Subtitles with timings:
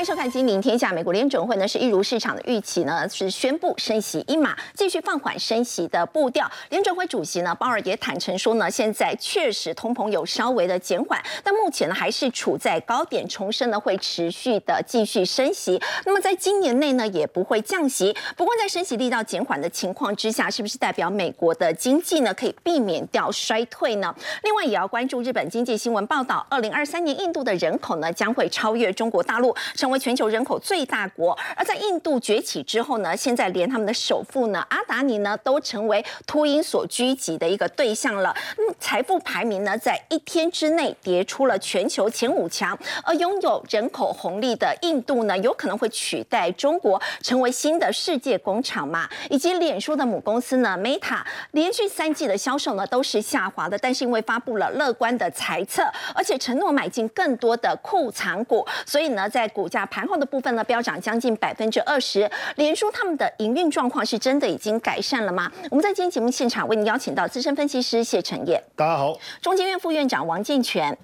[0.00, 0.92] 欢迎收看《金明天下》。
[0.94, 6.50] 美国联准会呢是一如市场的预期呢，是宣布升息一码，继续放缓升息的步调。
[6.70, 15.78] 联准会主席呢鲍尔也坦诚说呢，现在确实通膨有稍微的减缓，但目前呢还是处在高点，重申呢会持续的继续升息。
[16.06, 18.16] 那么在今年内呢也不会降息。
[18.38, 24.14] 不过在升息力道减缓的情况之下，是不是代表美国的经济呢可以避免掉衰退呢？
[24.44, 29.54] 另外也要关注日本经济新闻报道，二零二三年印度的人口呢将会超越中国大陆。
[29.74, 38.34] 成为全球人口最大国，而在印度崛起之后呢，现在连他们的首富呢阿达尼呢都成为秃鹰所狙击的一个对象了。
[38.58, 49.08] 嗯财富排名呢，在一天之内跌出了全球前五强，而拥有人口红利的印度呢，有可能会取代中国成为新的世界工厂嘛？
[49.28, 51.20] 以及脸书的母公司呢 Meta，
[51.52, 55.82] 连续三季的销售呢都是下滑的，但是因为发布了乐观的财测，
[56.14, 62.30] 而且承诺买进更多的库藏股，所以呢，在股价盘后的部分呢，飙涨将近百分之二十。
[62.56, 65.50] 连书他们的营运状况是真的已经改善了吗？
[65.70, 70.96] 我们在今天节目现场为您邀请到资深分析师谢承业，大家好；中金院副院长王建全，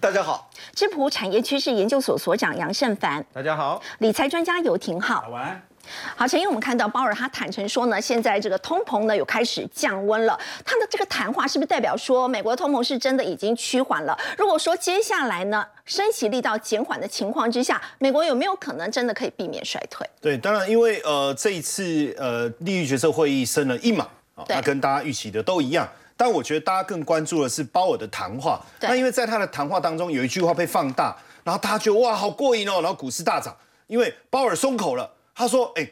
[0.00, 5.65] 大家好；智普产业趋势研究所所长杨胜凡，大家好；理财专家游廷浩，晚安。
[6.14, 10.38] 好，陈英，我们看到鲍尔他坦诚说呢，现在这个通膨呢有开始降温了。
[10.64, 14.18] 他的这个谈话是不是代表说美国的通膨是真的已经趋缓了？
[14.38, 20.08] 如果说接下来呢升息力道减缓的情况之下，美国有没有可能真的可以避免衰退？
[20.20, 25.88] 对，当然，因为呃这一次呃利率决策会议升了一码啊，那跟大家预期的都一样。
[26.18, 28.58] 但我觉得大家更关注的是鲍尔的谈话。
[28.80, 31.14] 那因为在他的谈话当中有一句话被放大，
[31.44, 33.54] 然后大家觉得哇好过瘾哦，然后股市大涨，
[33.86, 35.88] 因为鲍尔松口了，他说哎。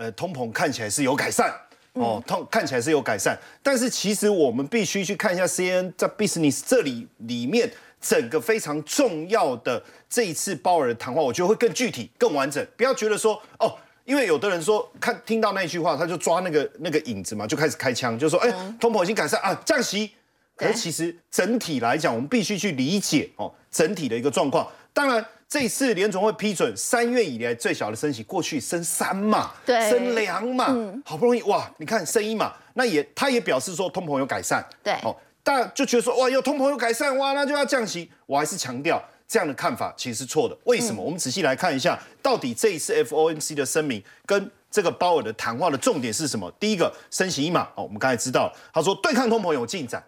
[0.00, 1.52] 呃，通膨看起来是有改善
[1.94, 7.68] 哦，通看起来是有改善，但是其实我们必须去看一下 C N 在 Business 这里里面
[8.00, 12.64] 整个非常重要的这一次鲍尔的谈话，我觉得会更具体、更完整。
[12.76, 18.48] 不要觉得说哦，因为有的人说看听到那一句话，他就抓那个那个影子嘛，就开始开枪，就说哎，
[18.78, 20.12] 通膨已经改善啊，降息。
[20.54, 24.64] 可是其实整体来讲，我们必须去理解哦，整体的一个状况。
[24.92, 25.26] 当然。
[25.48, 30.66] 这次联总会批准三月以来最小的升息，过去升三嘛，对，升两码，
[31.02, 31.66] 好不容易哇！
[31.78, 38.10] 你看升一码，那也他也表示说通膨有改善，对，哦，但就觉得说哇，有通膨有改善哇，那就要降息。
[38.26, 40.54] 我还是强调这样的看法其实是错的。
[40.64, 41.02] 为什么？
[41.02, 46.52] 我们仔细来看一下，到底这一次 FOMC 的声明跟这个鲍尔的谈话的重点是什么？
[46.60, 50.04] 第一个，升息一码哦，我们刚才知道，他说对抗通膨有进展，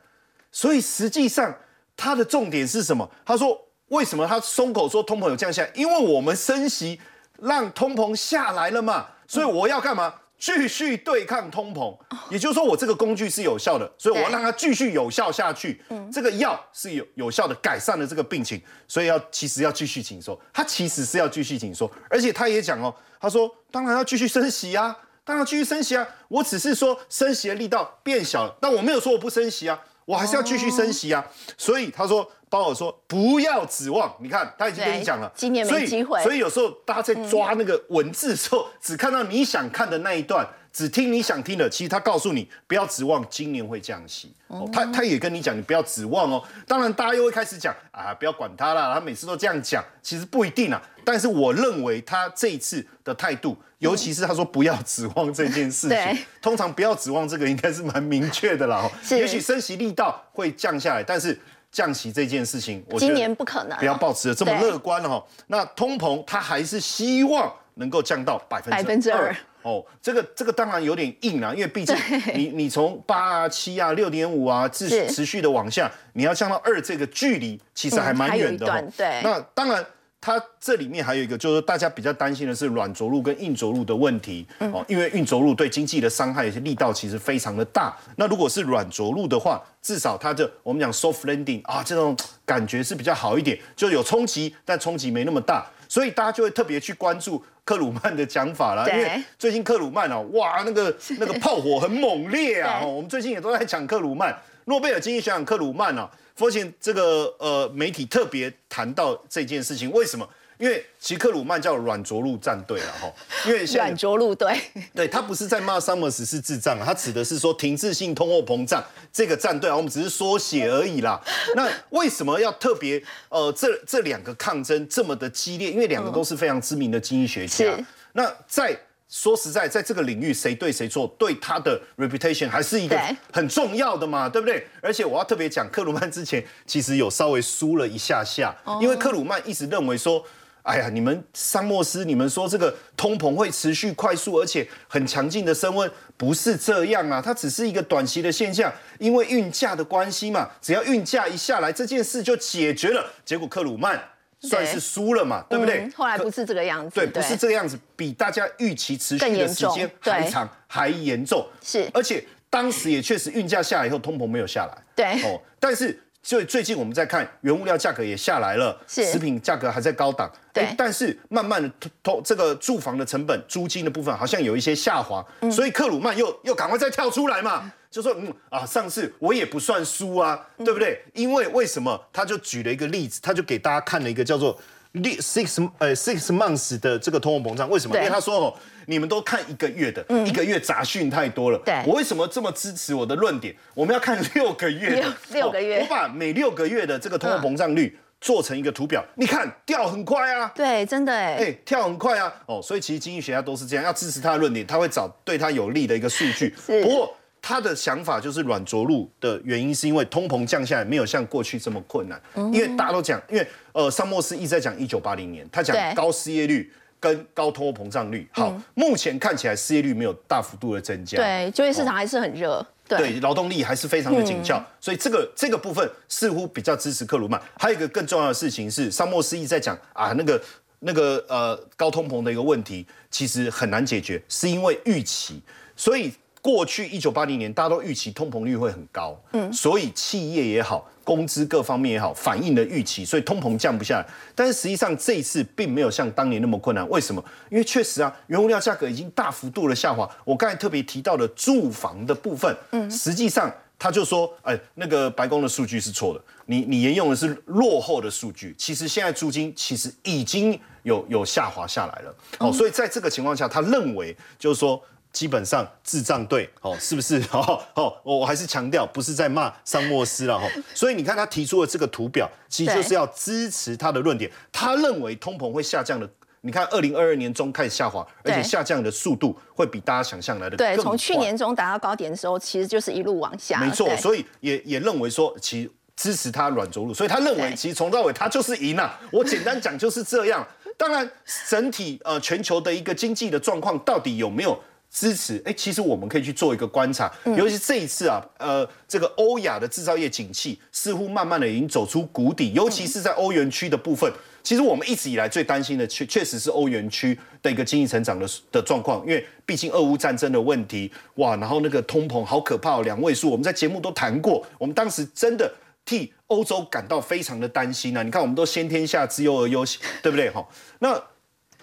[0.52, 1.56] 所以实际上
[1.96, 3.10] 他的重点是什么？
[3.24, 3.58] 他说。
[3.90, 5.70] 为什么他松口说通膨有降下来？
[5.74, 7.00] 因为我们升息
[7.38, 10.14] 让通膨下来了嘛，所以我要干嘛？
[10.38, 11.94] 继续对抗通膨。
[12.30, 15.82] 也就是说，我这个工具是有效的，所以我要让它继续有效下去。
[16.10, 18.58] 这个药是有有效的改善了这个病情，
[18.88, 20.40] 所以要其实要继续紧缩。
[20.50, 26.08] 他其实是要继续紧缩，而且他也讲哦，他说当然要继续升息啊，当然继续升息啊。
[26.28, 29.78] 我只是说升息的力道变小了，但我没有说我不升息啊，
[30.10, 31.25] 我还是要继续升息啊。
[31.56, 32.28] 所以他说。
[32.50, 36.21] 鲍尔说：“不要指望，你看他已经跟你讲了，今年没机会。
[36.21, 41.70] 所以有时候大家在抓那个文字的时候，只看到你想看的那一段，只听你想听的。
[41.70, 44.34] 其实他告诉你，不要指望今年会降息。
[44.49, 46.43] 哦，他他也跟你讲，你不要指望哦。
[46.66, 50.82] 当然，大家又会开始讲啊，不要管他了，他每次都这样讲，其实不一定啊。
[51.04, 58.91] 但是我认为他这一次的态度，尤其是他说不要指望这件事情，通常不要指望这个应该是蛮明确的了。
[59.10, 61.38] 也许升息力道会降下来，但是。”
[61.72, 65.24] 降息这件事情，我今年不可能，不要抱持的这么乐观哈。
[65.46, 69.32] 那通膨他还是希望能够降到百分之二
[69.62, 69.80] 哦。
[70.02, 71.96] 这个这个当然有点硬啊，因为毕竟
[72.34, 78.66] 你你从八啊七啊六点五啊持持续的往下，你要降到二这个距离其实还蛮远的。
[78.96, 79.86] 对，那当然。
[80.20, 87.96] 它这里面还有一个，就是大家比较担心的是软着陆跟硬着陆的问题哦，因为硬着陆对经济的伤害力道其实非常的大。
[88.17, 92.14] 那如果是软着陆的话，至少它的我们讲 soft landing 啊，这种
[92.44, 98.88] 感觉是比较好一点，就有冲击，但冲击没那么大，所以大家就会特别去关注克鲁曼的讲法了。
[98.88, 102.81] 因为最近克鲁曼哦，哇，那个那个炮火很猛烈啊！
[102.87, 104.32] 我们最近也都在讲克鲁曼，
[104.66, 106.08] 诺贝尔经济学奖克鲁曼啊。
[106.37, 110.26] 发现这个呃媒体特别谈到这件事情，为什么？
[110.60, 113.10] 因为奇克鲁曼叫软着陆战队了哈，
[113.46, 114.54] 因为软着陆队，
[114.94, 121.18] 对他不是在骂 Summers 是智障啊，他指的是说停滞性通货膨胀这个战队啊，我们只是缩写而已啦。
[121.56, 125.72] 那为什么要特别呃这这两个抗争这么的激烈？
[125.72, 127.64] 因为两个都是非常知名的经济学家。
[128.12, 128.78] 那在
[129.08, 133.00] 说实在，在这个领域，谁对谁错，对他的 reputation 还是一个
[133.32, 134.66] 很重要的嘛，对不对？
[134.82, 140.22] 而且我要特别讲，克鲁曼之前其实有稍微输了一下下，因为克鲁曼一直认为说。
[140.70, 153.05] 哎呀，你们桑莫斯，你们说这个通膨会持续快速而且很强劲的升温，不是这样啊，它只是一个短期的现象，因为运价的关系嘛，只要运价一下来，这件事就解决了。
[153.25, 154.00] 结果克鲁曼
[154.38, 155.90] 算是输了嘛，对不对？
[155.90, 166.00] 后来不是这个样子，对，不是这个样子，比大家预期持续的时间还长还严重，是，而且当时也确实运价下来以后，通膨没有下来，对，哦，但是。
[166.22, 171.70] 所以最近我们在看原物料价格也下来了，食品价格还在高档，对，但是慢慢的
[172.02, 181.02] 通这个住房的成本、租金的部分好像有一些下滑，所以克鲁曼又又赶快再跳出来嘛，就说嗯啊，上次我也不算输啊，对不对？
[181.14, 181.99] 因为为什么？
[182.12, 184.58] 他就举了一个例子，他就给大家看了一个叫做。
[184.92, 187.96] 六 six 呃 six months 的这个通货膨胀为什么？
[187.96, 188.54] 因为他说哦，
[188.87, 191.58] 你们都看一个月的，一个月杂讯太多了。
[191.64, 193.54] 对，我为什么这么支持我的论点？
[193.75, 195.81] 我们要看六个月，六六个月。
[195.81, 200.50] 我把每六个月的这个通货膨胀率做成一个图表，你看掉很快啊。
[200.54, 202.32] 对，真的哎，哎，跳很快啊。
[202.46, 206.54] 哦，所以其实经济学家都是这样，要支持他的论点，他会找对他有利的一个数据。
[206.82, 207.14] 不过。
[207.43, 212.20] 他的想法就是软着陆的原因，是因为通膨降下来没有像过去这么困难。
[212.52, 218.28] 因为大家都讲，因为呃，桑莫斯一直在讲一九八零年，他讲高失业率跟高通货膨胀率。
[218.32, 227.40] 好，目前看起来失业率没有大幅度的增加，对，就业市场还是很热，对，劳动力还是非常的紧俏，所以这个这个部分似乎比较支持克鲁曼。
[227.58, 230.43] 还有一个更重要的事情是，桑莫斯一直在讲啊，那个
[230.81, 235.40] 那个呃高通膨的一个问题，其实很难解决，是因为预期，
[235.76, 236.12] 所以。
[236.42, 244.06] 过去一九八零年，大家都预期通膨率会很高，嗯，所以企业也好，工资各方面也好，反映了预期，所以通膨降不下来。
[244.34, 247.22] 但是实际上这一次并没有像当年那么困难，为什么？
[247.50, 250.08] 因为确实啊，原物料价格已经大幅度的下滑。
[250.25, 258.54] 我刚才特别提到的住房的部分，嗯，实际上他就说，哎，那个白宫的数据是错的，你你沿用的是落后的数据。
[258.56, 264.82] 其实现在租金其实已经有有下滑下来了，哦，所以在这个情况下，他认为就是说。
[265.12, 267.20] 基本上智障队哦，是不是？
[267.32, 270.46] 哦哦，我还是强调，不是在骂桑莫斯了哈。
[270.74, 274.30] 所以你看他提出的这个图表，其实就是要支持他的论点。
[274.52, 276.08] 他认为通膨会下降的，
[276.42, 280.76] 你看二零二二年中开始下滑，而且下降的速度会比大家想象来的对。
[280.76, 283.58] 从去年中达到高点的时候，其实就是一路往下。
[283.58, 286.94] 没错，所以也也认为说，其实支持他软着陆。
[286.94, 288.96] 所以他认为，其实从到尾他就是赢了。
[289.10, 290.46] 我简单讲就是这样。
[290.76, 291.10] 当然，
[291.48, 294.58] 整体呃全球的一个经济的状况到底有没有？
[294.90, 304.12] 支持哎，其实我们可以去做一个观察，尤其是这一次啊，呃，这个欧亚的制造业景气似乎慢慢的已经走出谷底，尤其是在欧元区的部分。
[304.42, 315.52] 其实我们一直以来最担心的，确确实是欧元区的一个经济成长的的状况，因为毕竟俄乌战争的问题，哇，然后那个通膨好可怕，哦两位数，我们在节目都谈过，我们当时真的
[315.84, 318.02] 替欧洲感到非常的担心啊。
[318.02, 319.64] 你看，我们都先天下之忧而忧，
[320.02, 320.28] 对不对？
[320.31, 320.44] 哈，
[320.81, 321.00] 那。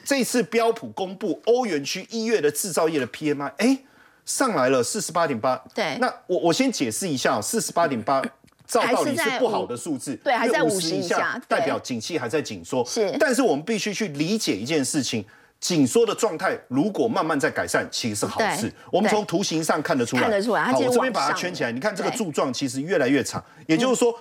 [0.07, 3.77] 这次标普公布欧元区一月的制造业的 PMI，哎，
[4.23, 5.61] 上来了四十八点八。
[5.75, 8.21] 对，那我我先解释一下，四十八点八
[8.65, 12.85] 照道理是不好的数字，对，还在五十以下，代表景气还在紧缩。
[12.85, 15.25] 是，但是我们必须去理解一件事情，
[15.59, 18.71] 紧缩的状态如果慢慢在改善，其实是好事。
[18.89, 20.63] 我们从图形上看得出来，看得出来。
[20.71, 24.17] 好，我这边把它圈起来，你看这个柱状其实越来越长，也就是说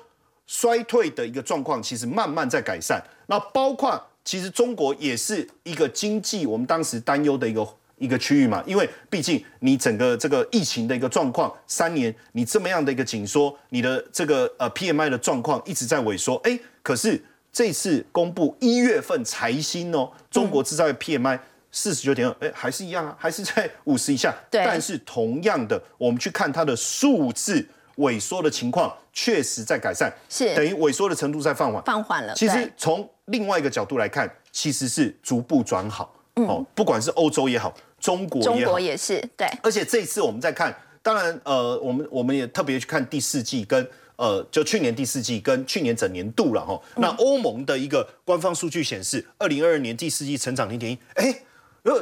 [0.48, 3.00] 衰退的一个状况其实慢慢在改善。
[3.28, 4.04] 那包括。
[4.26, 7.66] 其实中国也是一个经济，我们当时担忧的一个
[7.96, 21.38] 一个区域嘛，因为毕竟你整个这个疫情的一个状况，三年你这么样的一个紧缩，你的这个呃 PMI 的状况一直在萎缩，哎，可是这次公布一月份财新哦，中国制造业 PMI
[21.70, 27.64] 四十九点二，哎，还是一样啊，还是在五十以下，对，但是同样的，我们去看它的数字
[27.98, 36.62] 萎缩的情况，确实在改善，是等于萎缩的程度在放缓，放缓了，其实从另外一个角度来看，其实是逐步转好哦。
[36.74, 39.48] 不管是欧洲也好，中国中国也是对。
[39.62, 46.78] 而且这一次我们在看，当然呃，我们我们也特别去看第四季跟呃，就去年第四季跟去年整年度了哈。
[46.96, 51.40] 那欧盟的一个官方数据显示，二零二二年第四季成长零点一，哎。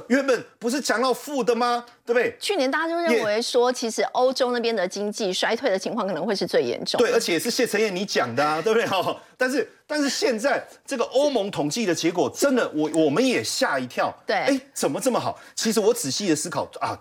[0.08, 1.84] 原本不是讲到负的吗？
[2.06, 2.36] 对不对？
[2.40, 6.98] 去年大家就认为说，其实欧洲那边的经济衰退的情况可能会是最严重。
[6.98, 8.86] 对，而且是谢承彦你讲的啊，对不对？
[8.88, 14.14] 哈，但是但是现在这个欧盟统计的结果，真的我我们也吓一跳。
[14.26, 15.38] 对，哎，怎么这么好？
[15.54, 16.98] 其实我仔细的思考啊，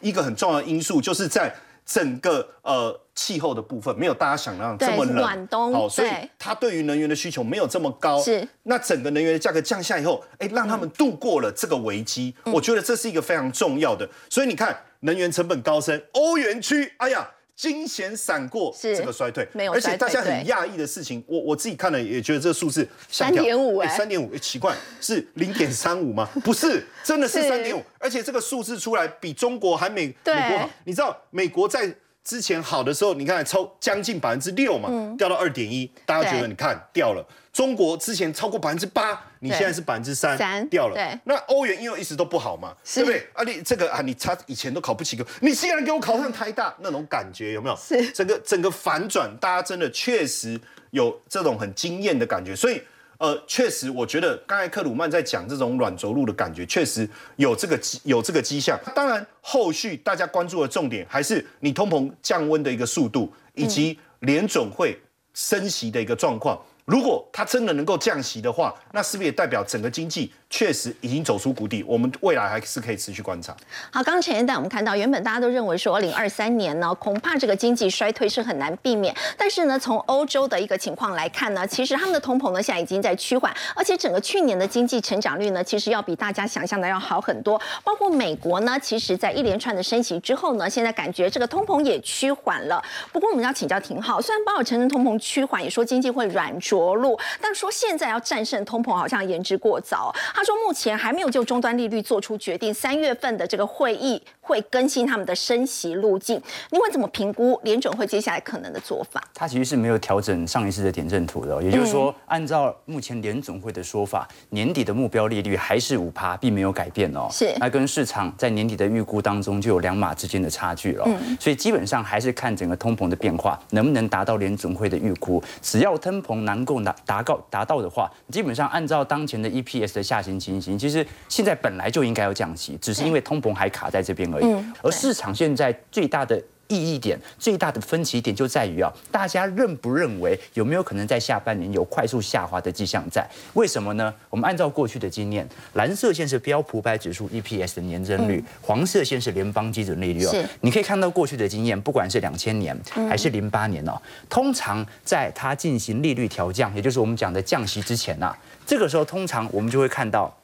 [0.00, 1.54] 一个很重要的因素就是在。
[1.88, 8.20] 整个呃气候的部分没有大家想那样这么冷，暖冬，好，所以它对于能源的需求没有这么高。
[8.22, 14.06] 是，那整个能源的价格降下以后，哎，让他们度过了这个危机，我觉得这是一个非常重要的。
[14.28, 17.26] 所以你看，能源成本高升，欧元区，哎呀，
[17.58, 23.88] 惊险闪过是这个衰退，没有而且大家很讶异的事情，我我自己看了也觉得这个数字三点五哎。
[23.88, 26.30] 三点五，奇怪是零点三五吗？
[26.44, 27.48] 不是，真的是是。
[27.48, 30.70] 三点五，而且这个数字出来比中国还美美对国好。
[30.84, 31.92] 你知道美国在
[32.28, 37.26] 之前好的时候，你看超将近百分之六嘛，掉到二点一，大家觉得你看掉了。
[37.54, 40.94] 中国之前超过百分之八，你对现在是百分之三三掉了。
[40.94, 43.26] 对那欧元因为一直都不好嘛，是对不对？
[43.32, 47.74] 啊，你这个啊，你差以前都考不及格，你竟然给我考上台大，那种感觉有没有？
[47.76, 52.82] 是整个整个反转，大家真的确实有这种很惊艳的感觉，所以。
[53.18, 58.78] 呃，确实，我觉得刚才克鲁曼在讲这种软着陆的感觉，确实有这个迹有这个迹象。
[58.94, 64.96] 当然，后续大家关注的重点还是你通膨降温的一个速度，以及联总会
[65.34, 66.56] 升息的一个状况。
[66.84, 71.84] 如果它真的能够降息的话，那是不是也代表整个经济确实已经走出谷底？
[71.86, 73.54] 我们未来还是可以持续观察。
[73.90, 79.14] 好，刚刚前一段我们看到，原本大家都认为说，二零二三年呢，恐怕这个经济衰退是很难避免。
[79.36, 87.60] 但是呢，从欧洲的一个情况来看呢，其实他们的通膨呢现在已经在趋缓，而且整个去年的经济成长率呢，其实要比大家想象的要好很多。
[87.84, 92.82] 包括美国呢，其实在一连串的升息之后呢，现在感觉这个通膨也趋缓了。
[93.12, 100.14] 不过我们要请教廷浩，虽然包括承认通膨趋缓，也说经济会软着陆，但说现在要战胜通膨好像言之过早。
[100.38, 106.40] 他说目前还没有就终端利率做出决定，三月份的这个会议会更新他们的升息路径。
[106.70, 109.22] 你会怎么评估联准会接下来可能的做法？
[109.34, 117.28] 它其实是没有调整上一次的点阵图的哦、也就是说，按照目前联总会的说法，年底的目标利率还是五趴，并没有改变哦。
[117.30, 125.42] 是那跟市场在年底的预估当中就有两码之间的差距了哦、所以基本上还是看整个通膨的变化能不能达到联总会的预估。
[125.60, 134.37] 只要通膨能够达达到达到的话，基本上按照当前的 EPS 的下行情形，其实现在本来就应该要降息，只是因为通膨还卡在这边而已。
[134.82, 143.26] 而对市场现在最大的意义点、最大的分歧点就在于啊，大家认不认为有没有可能在下半年有快速下滑的迹象在？
[143.54, 144.12] 为什么呢？
[144.28, 150.44] 我们按照过去的经验，蓝色线是标普百指数 EPS 的年增率，黄色线是联邦基准利率哦是。
[150.60, 152.78] 你可以看到过去的经验，不管是两千年
[153.08, 160.37] 还是零八年哦，通常在它进行利率调降，也就是我们讲的降息之前呐、啊，这个时候通常我们就会看到。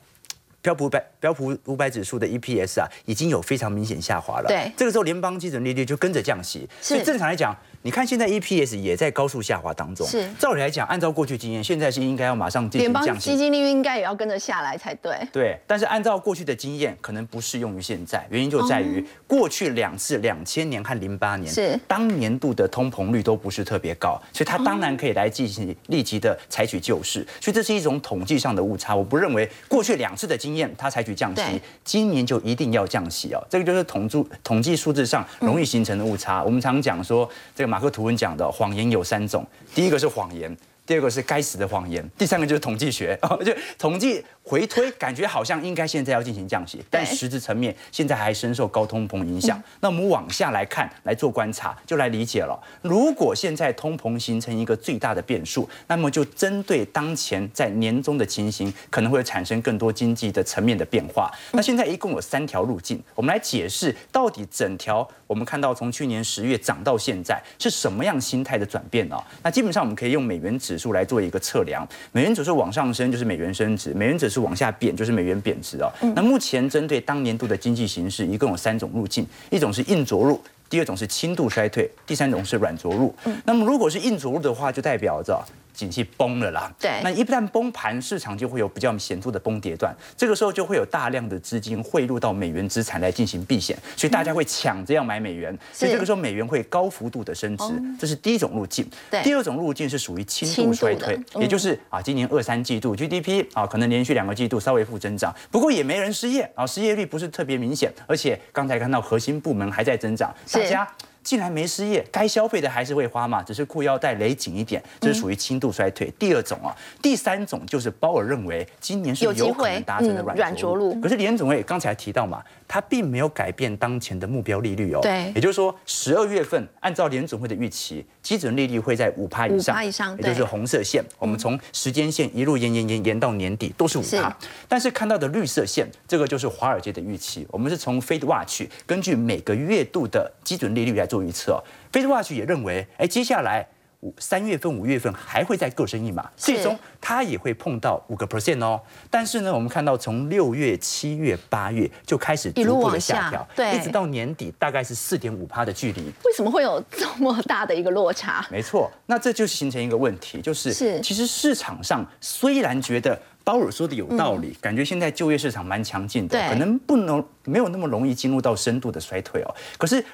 [0.65, 4.49] 标普百标普五百指数的 EPS 啊，已经有非常明显下滑了。
[4.49, 4.73] 对。
[4.75, 7.55] 这个时候联邦基准利率就跟着降息，所以正常来讲，
[7.85, 10.07] 你看现在 EPS 也在高速下滑当中。
[10.07, 13.33] 是照理来讲，按照过去经验，现在是应该要马上进行降息。
[13.33, 15.15] 基金利率应该也要跟着下来才对。
[15.31, 28.97] 对，但是按照过去的经验，可能不适用于现在，原因就在于过去两次，两千年和零八年，是当年度的通膨率都不是特别高，所以它当然可以来进行立即的采取救市，所以这是一种统计上的误差。
[28.97, 36.43] 我不认为过去两次的经验它采取降息，今年就一定要降息哦，这个就是统计统计数字上容易形成的误差。
[36.43, 40.57] 我们常讲说，这个马克吐温讲的谎言有三种，第一个是谎言。
[40.87, 49.61] 第二个是该死的谎言，第三个就是统计学， 就统计回推，感觉好像应该现在要进行降息，但实质层面现在还深受高通膨影响。
[49.81, 52.59] 那我们往下来看，来做观察，就来理解了。
[52.83, 61.31] 如果现在通膨形成一个最大的变数，那么就针对当前在年中的情形，可能会产生更多经济的层面的变化。
[61.53, 69.17] 那现在一共有三条路径，我们来解释到底整条我们看到从去年十月涨到现在是什么样心态的转变哦。
[69.43, 75.91] 那基本上我们可以用美元指数来做一个测量，美元指数往上升就是美元升值，美元指数往下贬就是美元贬值哦。
[76.15, 80.41] 那目前针对当年度的经济形势，一共有三种路径，一种是硬着陆。
[80.71, 83.15] 第二种是轻度衰退，第三种是软着陆。
[83.45, 85.41] 那么如果是硬着陆的话，就代表着
[85.75, 86.73] 景气崩了啦。
[86.81, 97.65] 对那一旦崩盘，市场就会有比较显著的崩跌段，这个时候就会有大量的资金汇入到美元资产来进行避险，所以大家会抢着要买美元，所以这个时候美元会高幅度的升值，
[97.99, 98.89] 这是第一种路径。
[99.11, 110.87] 对第二种路径是属于轻轻度度衰退，嗯也就是啊，今年二三季度 GDP 啊，可能连续两个季度稍微负增长，不过也没人失业啊，失业率不是特别明显，而且刚才看到核心部门还在增长，大家。
[111.25, 116.13] 既然没失业，该消费的还是会花嘛，只是裤腰带勒紧一点，这是属于轻度衰退。
[116.19, 121.01] 第二种啊，第三种就是鲍尔认为今年是有可会能达成的嗯软软着陆。
[121.01, 125.01] 可是联总会刚才提到嘛，它并没有改变当前的目标利率哦。
[125.03, 131.03] 对也就是说，十二月份按照联总会的预期，基准利率会在五趴以上，5%以上也就是红色线。
[131.19, 134.37] 我们从时间线一路延延延延到年底都是五是趴，
[134.69, 137.47] 但是看到的绿色线，这个就是华尔街的预期。
[137.51, 141.65] 我们是从 Fed Watch 根据每个月度的基准利率来做预测哦。
[141.93, 143.67] Fed Watch 也认为，哎，接下来
[144.01, 148.79] 五三月份、五月份还会再各升一码，最终它也会碰到五个 percent 哦。
[149.09, 156.03] 但是呢，我们看到从六月、七月、八月就开始逐步的下调，对，一直到年底大概是四点五趴的距离。
[156.03, 158.47] 为什么会有这么大的一个落差？
[158.51, 169.55] 没错，那这就形成一个问题，就是其实市场上虽然觉得鲍尔说的有道理，感觉现在就业市场蛮强劲的，可能不能没有那么容易进入到深度的衰退哦。
[169.79, 170.05] 可是。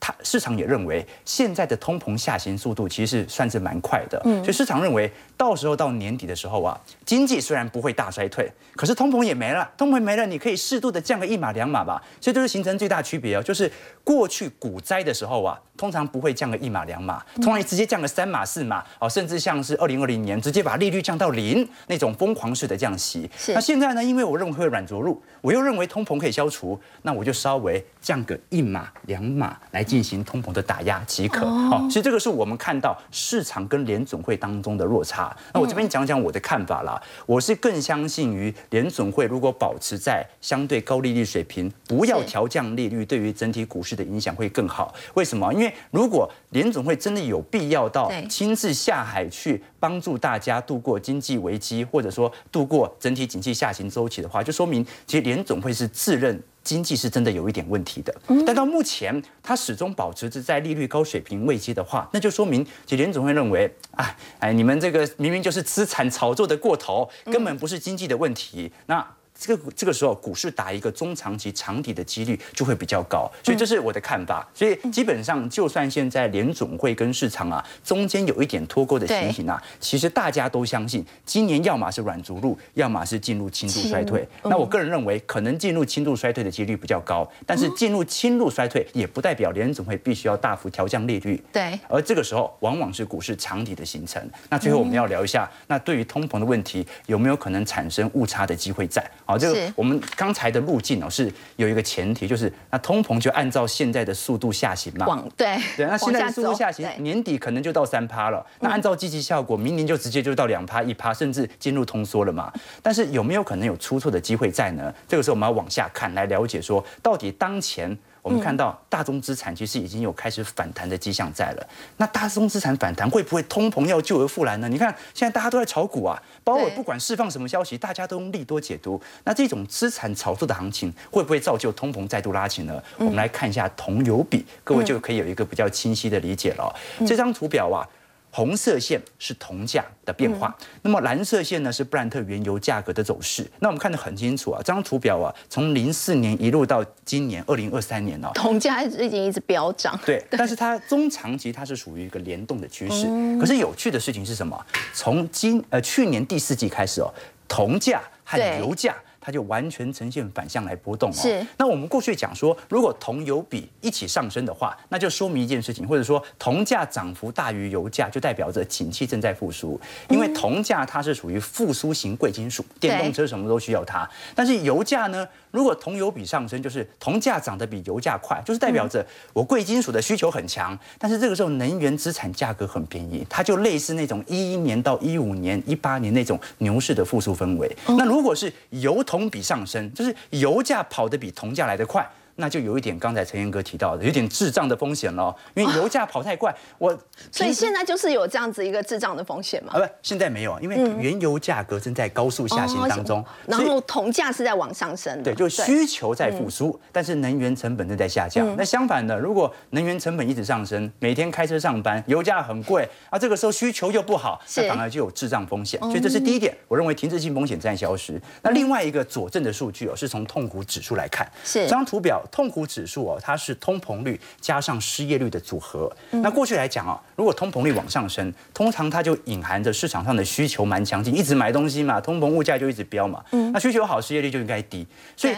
[0.00, 13.70] 他市场也认为，现在的通膨下行速度其实算是蛮快的，所以市场认为，到时候到年底的时候啊，经济虽然不会大衰退，可是通膨也没了，通膨没了，你可以适度的降个一码两码吧，所以就是形成最大区别哦，就是
[14.04, 23.28] 过去股灾的时候啊，通常不会降个一码两码，通常直接降个三码四码哦，甚至像是二零二零年直接把利率降到零那种疯狂式的降息。
[23.48, 29.88] 那现在呢，因为我认为会软着陆，我又认为通膨可以消除，那我就稍微降个一码两码来。
[29.88, 31.46] 进行通膨的打压即可。
[31.46, 35.34] 好，其实这个是我们看到市场跟联总会当中的落差。
[35.54, 37.00] 那我这边讲讲我的看法啦。
[37.24, 44.94] 我是更相信于联总会如果保持在相对高利率水平，不要调降利率，对于整体股市的影响会更好。
[45.14, 45.50] 为什么？
[45.54, 56.42] 因为如果联总会真的有必要到亲自下海去帮助大家度过经济危机，或者说度过整体景气下行周期的话，就说明其实联总会是自认。
[56.64, 69.06] 经济是真的有一点问题的，但到目前它始终保持着在利率高水平位阶的话，那就说明，其实联总会认为，哎哎，你们这个明明就是资产炒作的过头，根本不是经济的问题，那。
[69.38, 74.46] 这个这个时候，股市打一个中长期长底的几率就会比较高，所以这是我的看法。
[74.52, 84.26] 所以基本上，就算现在联总会跟市场啊中间有一点脱钩的情形啊，其实大家都相信，今年要么是软着陆，要么是进入轻度衰退。
[84.42, 91.40] 那我个人认为，可能进入轻度衰退的几率比较高，但是进入轻度衰退也不代表联总会必须要大幅调降利率。
[91.52, 91.78] 对。
[91.88, 94.20] 而这个时候，往往是股市长底的形成。
[94.50, 99.08] 那最后我们要聊一下，那对于通膨的问题，有没有可能产生误差的机会在？
[99.28, 105.06] 好，这个我们刚才的路径哦，是有一个前提，就是那通膨就按照现在的速度下行嘛。
[105.06, 108.42] 往对对，那现在的速度下行，年底可能就到三趴了。
[108.60, 112.50] 那按照积极效果，明年就直接就到两趴、一趴，甚至进入通缩了嘛。
[112.82, 114.90] 但是有没有可能有出错的机会在呢？
[115.06, 117.94] 这个时候我们要往下看，来了解说到底当前。
[118.22, 121.66] 我们看到大宗资产其实已经有开始反弹的迹象在了。
[121.96, 124.68] 那大宗资产反弹会不会通膨要救而复燃呢？
[124.68, 129.00] 你看现在大家都在炒股啊，包括不管释放什么消息，大家都用利多解读。
[129.24, 132.82] 那这种资产炒作的行情会不会造就通膨再度拉起呢？
[132.98, 136.74] 我们来看一下铜油比，各位就可以有一个比较清晰的理解了。
[137.06, 137.88] 这张图表啊。
[138.30, 143.48] 红色线是铜价的变化，那么蓝色线呢是布兰特原油价格的走势。
[143.60, 149.98] 那我们看得很清楚啊，这张图表啊，从零四年一路到今年二零二三年哦，铜价已经一直飙涨。
[150.04, 153.06] 对，但是它中长期它是属于一个联动的趋势。
[153.40, 154.66] 可是有趣的事情是什么？
[154.92, 157.12] 从今呃去年第四季开始哦，
[157.48, 158.94] 铜价和油价。
[159.28, 161.12] 它就完全呈现反向来波动哦。
[161.12, 161.46] 是。
[161.58, 169.78] 那我们过去讲说，如果铜油比一起上升的话，那就说明一件事情，或者说铜价涨幅大于油价，就代表着景气正在复苏。
[170.08, 174.08] 因为铜价它是属于复苏型贵金属，电动车什么都需要它。
[174.34, 175.28] 但是油价呢？
[175.50, 180.78] 如果铜油比上升，就是铜价涨得比油价快，就是代表着我贵金属的需求很强。
[180.98, 187.74] 但是这个时候能源资产价格很便宜，它就类似那种一一年到一五年、一八年那种牛市的复苏氛围。
[187.86, 192.08] 那如果是油铜同比上升，就是油价跑得比铜价来得快。
[192.40, 196.96] 那就有一点刚才陈彦哥提到的，有点智障的风险了，因为油价跑太快，我
[197.32, 199.72] 所以现在就是有这样子一个智障的风险嘛？
[199.74, 208.54] 啊，不，现在没有，因为原油价格正在高速下行当中，然后铜价是在往上升，对，就需求在复苏，但是能源成本正在下降。
[208.56, 215.80] 那相反的，如果能源成本一直上升，每天开车上班，油价很贵啊，这个时候需求又不好，那反而就有智障风险。
[215.80, 218.20] 所以这是第一点，我认为停滞性风险在消失。
[218.42, 222.22] 那另外一个佐证的数据哦，是从痛苦指数来看，是这张图表。
[222.30, 225.90] 痛苦指数哦，它是通膨率加上失业率的组合。
[226.10, 233.24] 那过去来讲哦，如果通膨率往上升，通常它就隐含着市场上的需求蛮强劲，一直买东西嘛，通膨物价就一直飙嘛。
[233.52, 234.86] 那需求好，失业率就应该低。
[235.16, 235.34] 所以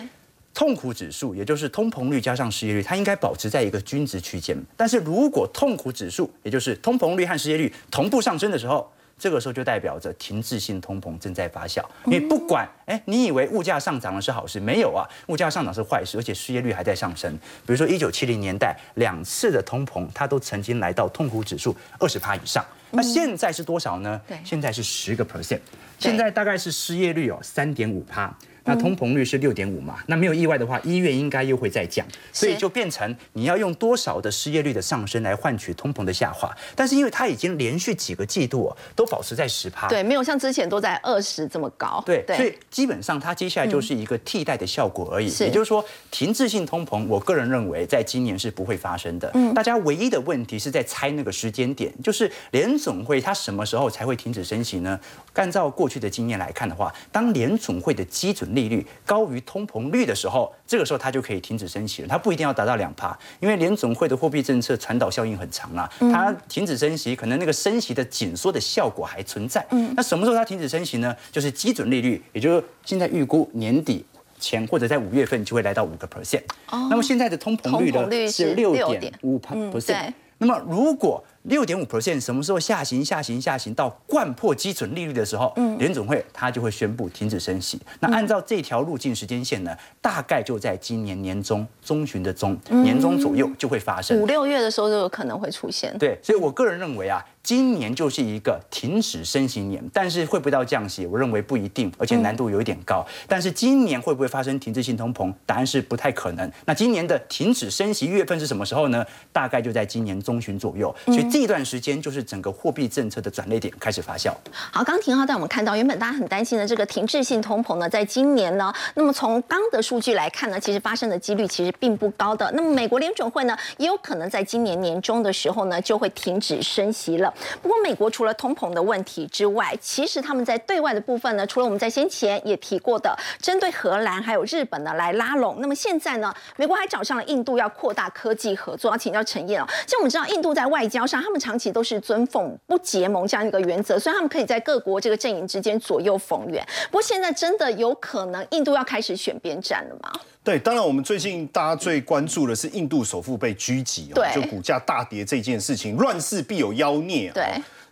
[0.53, 4.61] 痛苦指数，也就是通膨率加上失业率，它应该保持在一个均值区间。
[4.76, 17.30] 但是如果痛苦指数，也就是通膨率和失业率同步上升的时候，这个时候就代表着停滞性通膨正在发酵，因为不管哎，你以为物价上涨了是好事，没有啊，物价上涨是坏事，而且失业率还在上升。
[17.66, 22.64] 比如说一九七零年代两次的通膨，它都曾经来到痛苦指数二十趴以上。
[22.92, 24.18] 那现在是多少呢？
[24.42, 25.61] 现在是十个 percent。
[25.98, 36.55] 现在大概是失业率有三点五趴，那通膨率是六点五嘛，那没有意外的话，一月应该又会再降，所以就变成你要用多少的失业率的上升来换取通膨的下滑。
[36.75, 45.31] 但是因为它已经连续几个季度都保持在十趴，对，没有像之前都在二十这么高，对，所以基本上它接下来就是一个替代的效果而已。
[45.40, 49.31] 也就是说，停滞性通膨，我个人认为在今年是不会发生的。
[49.35, 54.99] 嗯，大家唯一的问题是在猜那个时间点，就是联总会它什么时候才会停止升息呢？
[55.35, 62.08] 按照过去的经验来看的话，当联总会的基准利率高于通膨率的时候，这个时候它就可以停止升息了。
[62.08, 65.90] 它不一定要达到两趴，因为联总会的货币政策传导效应很长啊。
[65.98, 69.64] 它停止升息，可能那个升息的紧缩的效果还存在。
[69.70, 71.14] 嗯，那什么时候它停止升息呢？
[71.32, 74.04] 就是基准利率，也就是现在预估年底
[74.38, 76.42] 前或者在五月份就会来到五个 percent。
[76.70, 80.12] 哦，那么现在的通膨率呢是六点五 percent。
[80.38, 87.81] 那么如果六点五 percent 什么时候下行、下行、下行到贯破基准利率的时候，联总会它就会宣布停止升息。
[88.00, 94.20] 那按照这条路径时间线呢，大概就在今年年中中旬的中年中左右就会发生。
[94.20, 95.96] 五六月的时候就有可能会出现。
[95.98, 97.24] 对，所以我个人认为啊。
[97.42, 101.07] 今年就是一个停止升息年，但是会不会到降息？
[101.07, 103.05] 我认为不一定，而且难度有一点高。
[103.26, 105.33] 但是今年会不会发生停滞性通膨？
[105.46, 106.53] 答案是不太可能。
[106.66, 109.05] 那今年的停止升息月份是什么时候呢？
[109.33, 110.94] 大概就在今年中旬左右。
[111.07, 114.33] 所以这段时间就是整个货币政策的转捩点开始发酵。
[114.70, 122.53] 好，刚廷浩带我们看到，原本大家很担心的这个停滞性通膨呢，在今年呢，那么从刚的数据来看呢，其实发生的几率其实并不高的。
[122.55, 127.29] 那么美国联准会呢，也有可能在今年年中的时候呢，就会停止升息了。
[127.62, 135.56] 不过，美国除了通膨的问题之外，其实他们在对外的部分呢，除了我们在先前也提过的，针对荷兰还有日本呢来拉拢。
[135.58, 138.90] 那么现在呢，美国还找上了印度，要扩大科技合作。
[138.90, 146.66] 要请教陈燕哦，像我们知道，印度在外交上，他们长期都是遵奉不结盟这样一个原则，所以他们可以在各国这个阵营之间左右逢源。
[146.90, 150.10] 不过现在真的有可能印度要开始选边站了吗？
[150.42, 157.44] 对，当然我们最近大家最关注的是印度首富被狙击，对，就股价大跌这件事情，乱世必有妖孽，对。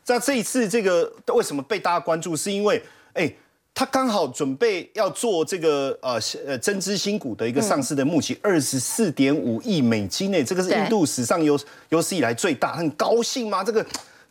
[0.06, 2.34] 那这一次这个为什么被大家关注？
[2.34, 2.82] 是因为
[3.12, 3.30] 哎，
[3.74, 13.62] 他刚好准备要做这个呃呃增资新股的一个上市的募集，二十四点五亿美金呢，这个是印度史上有有史以来最大，很高兴吗？
[13.62, 13.84] 这个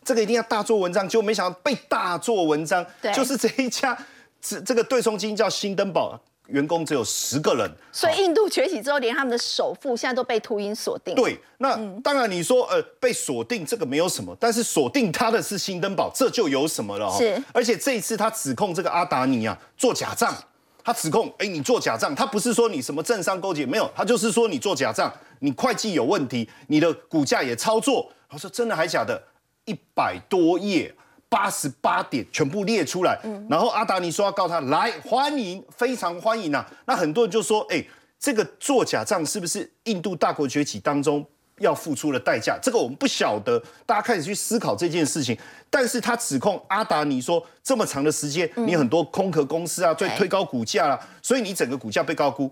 [0.04, 3.96] 这个一定要大做文章，结果没想到被大做文章，就是这一家
[4.42, 6.20] 这这个对冲基金叫新登堡。
[6.48, 11.14] 员工只有十个人，所以印度崛起之后，连他们的首富现在都被秃鹰锁定。
[11.14, 20.34] 对，那当然你说呃被锁定这个没有什么，但是锁定他的是新登堡，这就有什么了是，而且这一次他指控这个阿达尼啊做假账，
[20.82, 28.10] 他指控哎你做假账，他不是说你什么政商勾结，没有，他就是说你做假账，你会计有问题，你的股价也操作。
[28.30, 29.22] 他说真的还假的？
[29.66, 30.94] 一百多页。
[31.28, 33.18] 八十八点全部列出来，
[33.50, 36.66] 然后阿达尼说要告他，来欢迎，非常欢迎啊。
[36.86, 37.84] 那很多人就说，哎，
[38.18, 41.22] 这个做假账是不是印度大国崛起当中
[41.58, 42.58] 要付出的代价？
[42.62, 45.36] 这个我们不晓得，大家开始去思考这件事情。
[45.68, 52.50] 但是他指控阿达尼说，这么长的时间，你很多空壳公司啊，最推高股价了，所以你整个股价被高估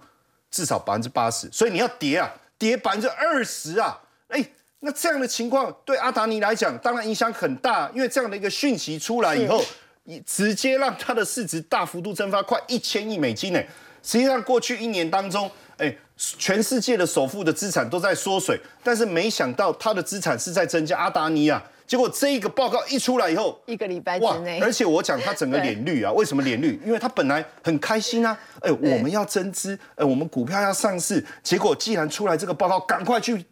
[0.51, 4.47] 至少百分之八十，所以你要跌啊，跌百分之二十啊，哎。
[4.81, 9.65] 那这样的情况对阿达尼来讲，当然影响很大，因为这样的一个讯息出来以后，
[10.25, 13.61] 直接让他的市值大幅度蒸发，快一千亿美金呢。
[14.03, 20.97] 实际上，过去一年当中，哎，全世界的首富的资产都在缩水，但是没想到他的资产是在增加。
[20.97, 26.79] 阿达尼啊，结果这一个报告一出来以后，一个礼拜之内，而且我讲他整个 脸绿啊，为什么脸绿？
[26.85, 33.45] 因为他本来很开心啊，哎，我们要增资，哎，我们股票要上市，结果既然出来这个报告，赶快去。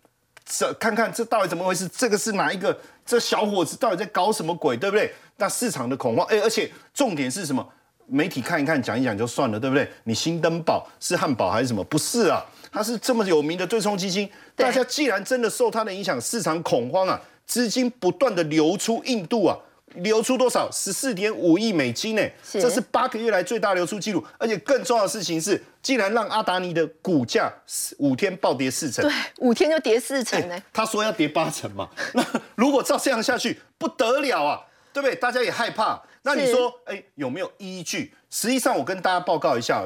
[0.45, 1.89] 这看看这到底怎么回事？
[1.89, 2.77] 这个是哪一个？
[3.07, 4.77] 这小伙子到底在搞什么鬼？
[4.77, 5.13] 对不对？
[5.37, 7.67] 那市场的恐慌，哎，而且重点是什么？
[8.07, 9.91] 媒体看一看，讲一讲就算了，对不对？
[10.05, 11.83] 你新登堡是汉堡还是什么？
[11.85, 14.29] 不是啊，它是这么有名的对冲基金。
[14.55, 19.57] 大家既然真的受它的影响，市场恐慌啊，资金不断的流出印度啊。
[19.97, 20.71] 流出多少？
[20.71, 22.23] 十四点五亿美金呢？
[22.51, 24.25] 这是八个月来最大流出记录。
[24.39, 27.53] 而且更重要的事情是，竟然让阿达尼的股价
[27.99, 29.05] 五天暴跌四成。
[29.05, 30.63] 对，五天就跌四成呢。
[30.73, 31.89] 他说要跌八成嘛？
[32.15, 34.61] 那如果照这样下去，不得了啊，
[34.93, 35.15] 对不对？
[35.15, 36.03] 大家也害怕。
[36.23, 38.15] 那你说，哎，有没有依据？
[38.31, 39.85] 实际上，我跟大家报告一下，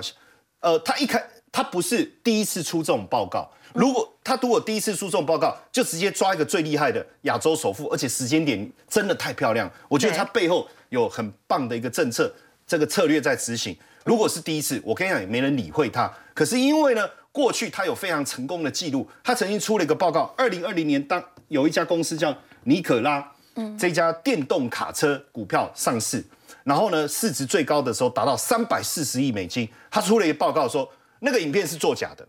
[0.61, 3.51] 呃，他一开，他不是第一次出这种报告。
[3.75, 9.71] 如果他如果第一次出这种报告，就直接抓一个最厉害的亚洲首富，而且时间点真的太漂亮。
[9.89, 12.33] 我觉得他背后有很棒的一个政策，
[12.67, 13.77] 这个策略在执行。
[14.05, 16.11] 如果是第一次，我跟你讲也没人理会他。
[16.33, 22.35] 可是因为呢，过去他有非常成功的记录，他曾经出了一个报告，二零二零年当有一家公司叫
[22.65, 23.33] 尼可拉，
[23.79, 26.25] 这家电动卡车股票上市。
[26.65, 29.69] 然后呢，市值最高的时候达到三百四十亿美金。
[29.91, 32.26] 他出了一个报告说，那个影片是作假的，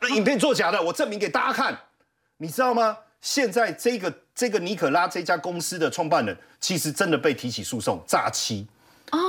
[0.00, 1.78] 那影片作假的，我证明给大家看，
[2.38, 2.96] 你知道吗？
[3.20, 8.66] 现在这个这个尼可拉这家公司的创办人，其实真的被提起诉讼，诈欺。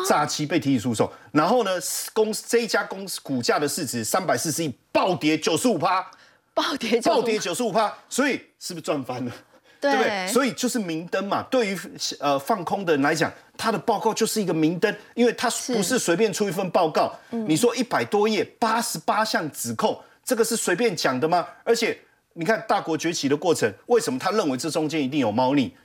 [0.06, 1.72] 诈欺被提起诉讼，然后呢，
[2.12, 6.06] 公司这一家公司股价的市值三百四十亿，暴跌九十五趴，
[6.54, 9.32] 暴跌暴跌九十五趴，所以是不是赚翻了？
[9.80, 10.28] 对不对？
[10.28, 11.44] 所以就是明灯嘛。
[11.44, 11.80] 对于
[12.20, 17.14] 呃放空的人来讲，他的报告就是一个明灯，因为他不是随便出一份报告。
[17.30, 21.46] 你说一百多页，八十八项指控，这个是随便讲的吗？
[21.66, 22.00] 而且
[22.34, 25.76] 你看大国崛起的过程，为什么他认为这中间一定有猫腻？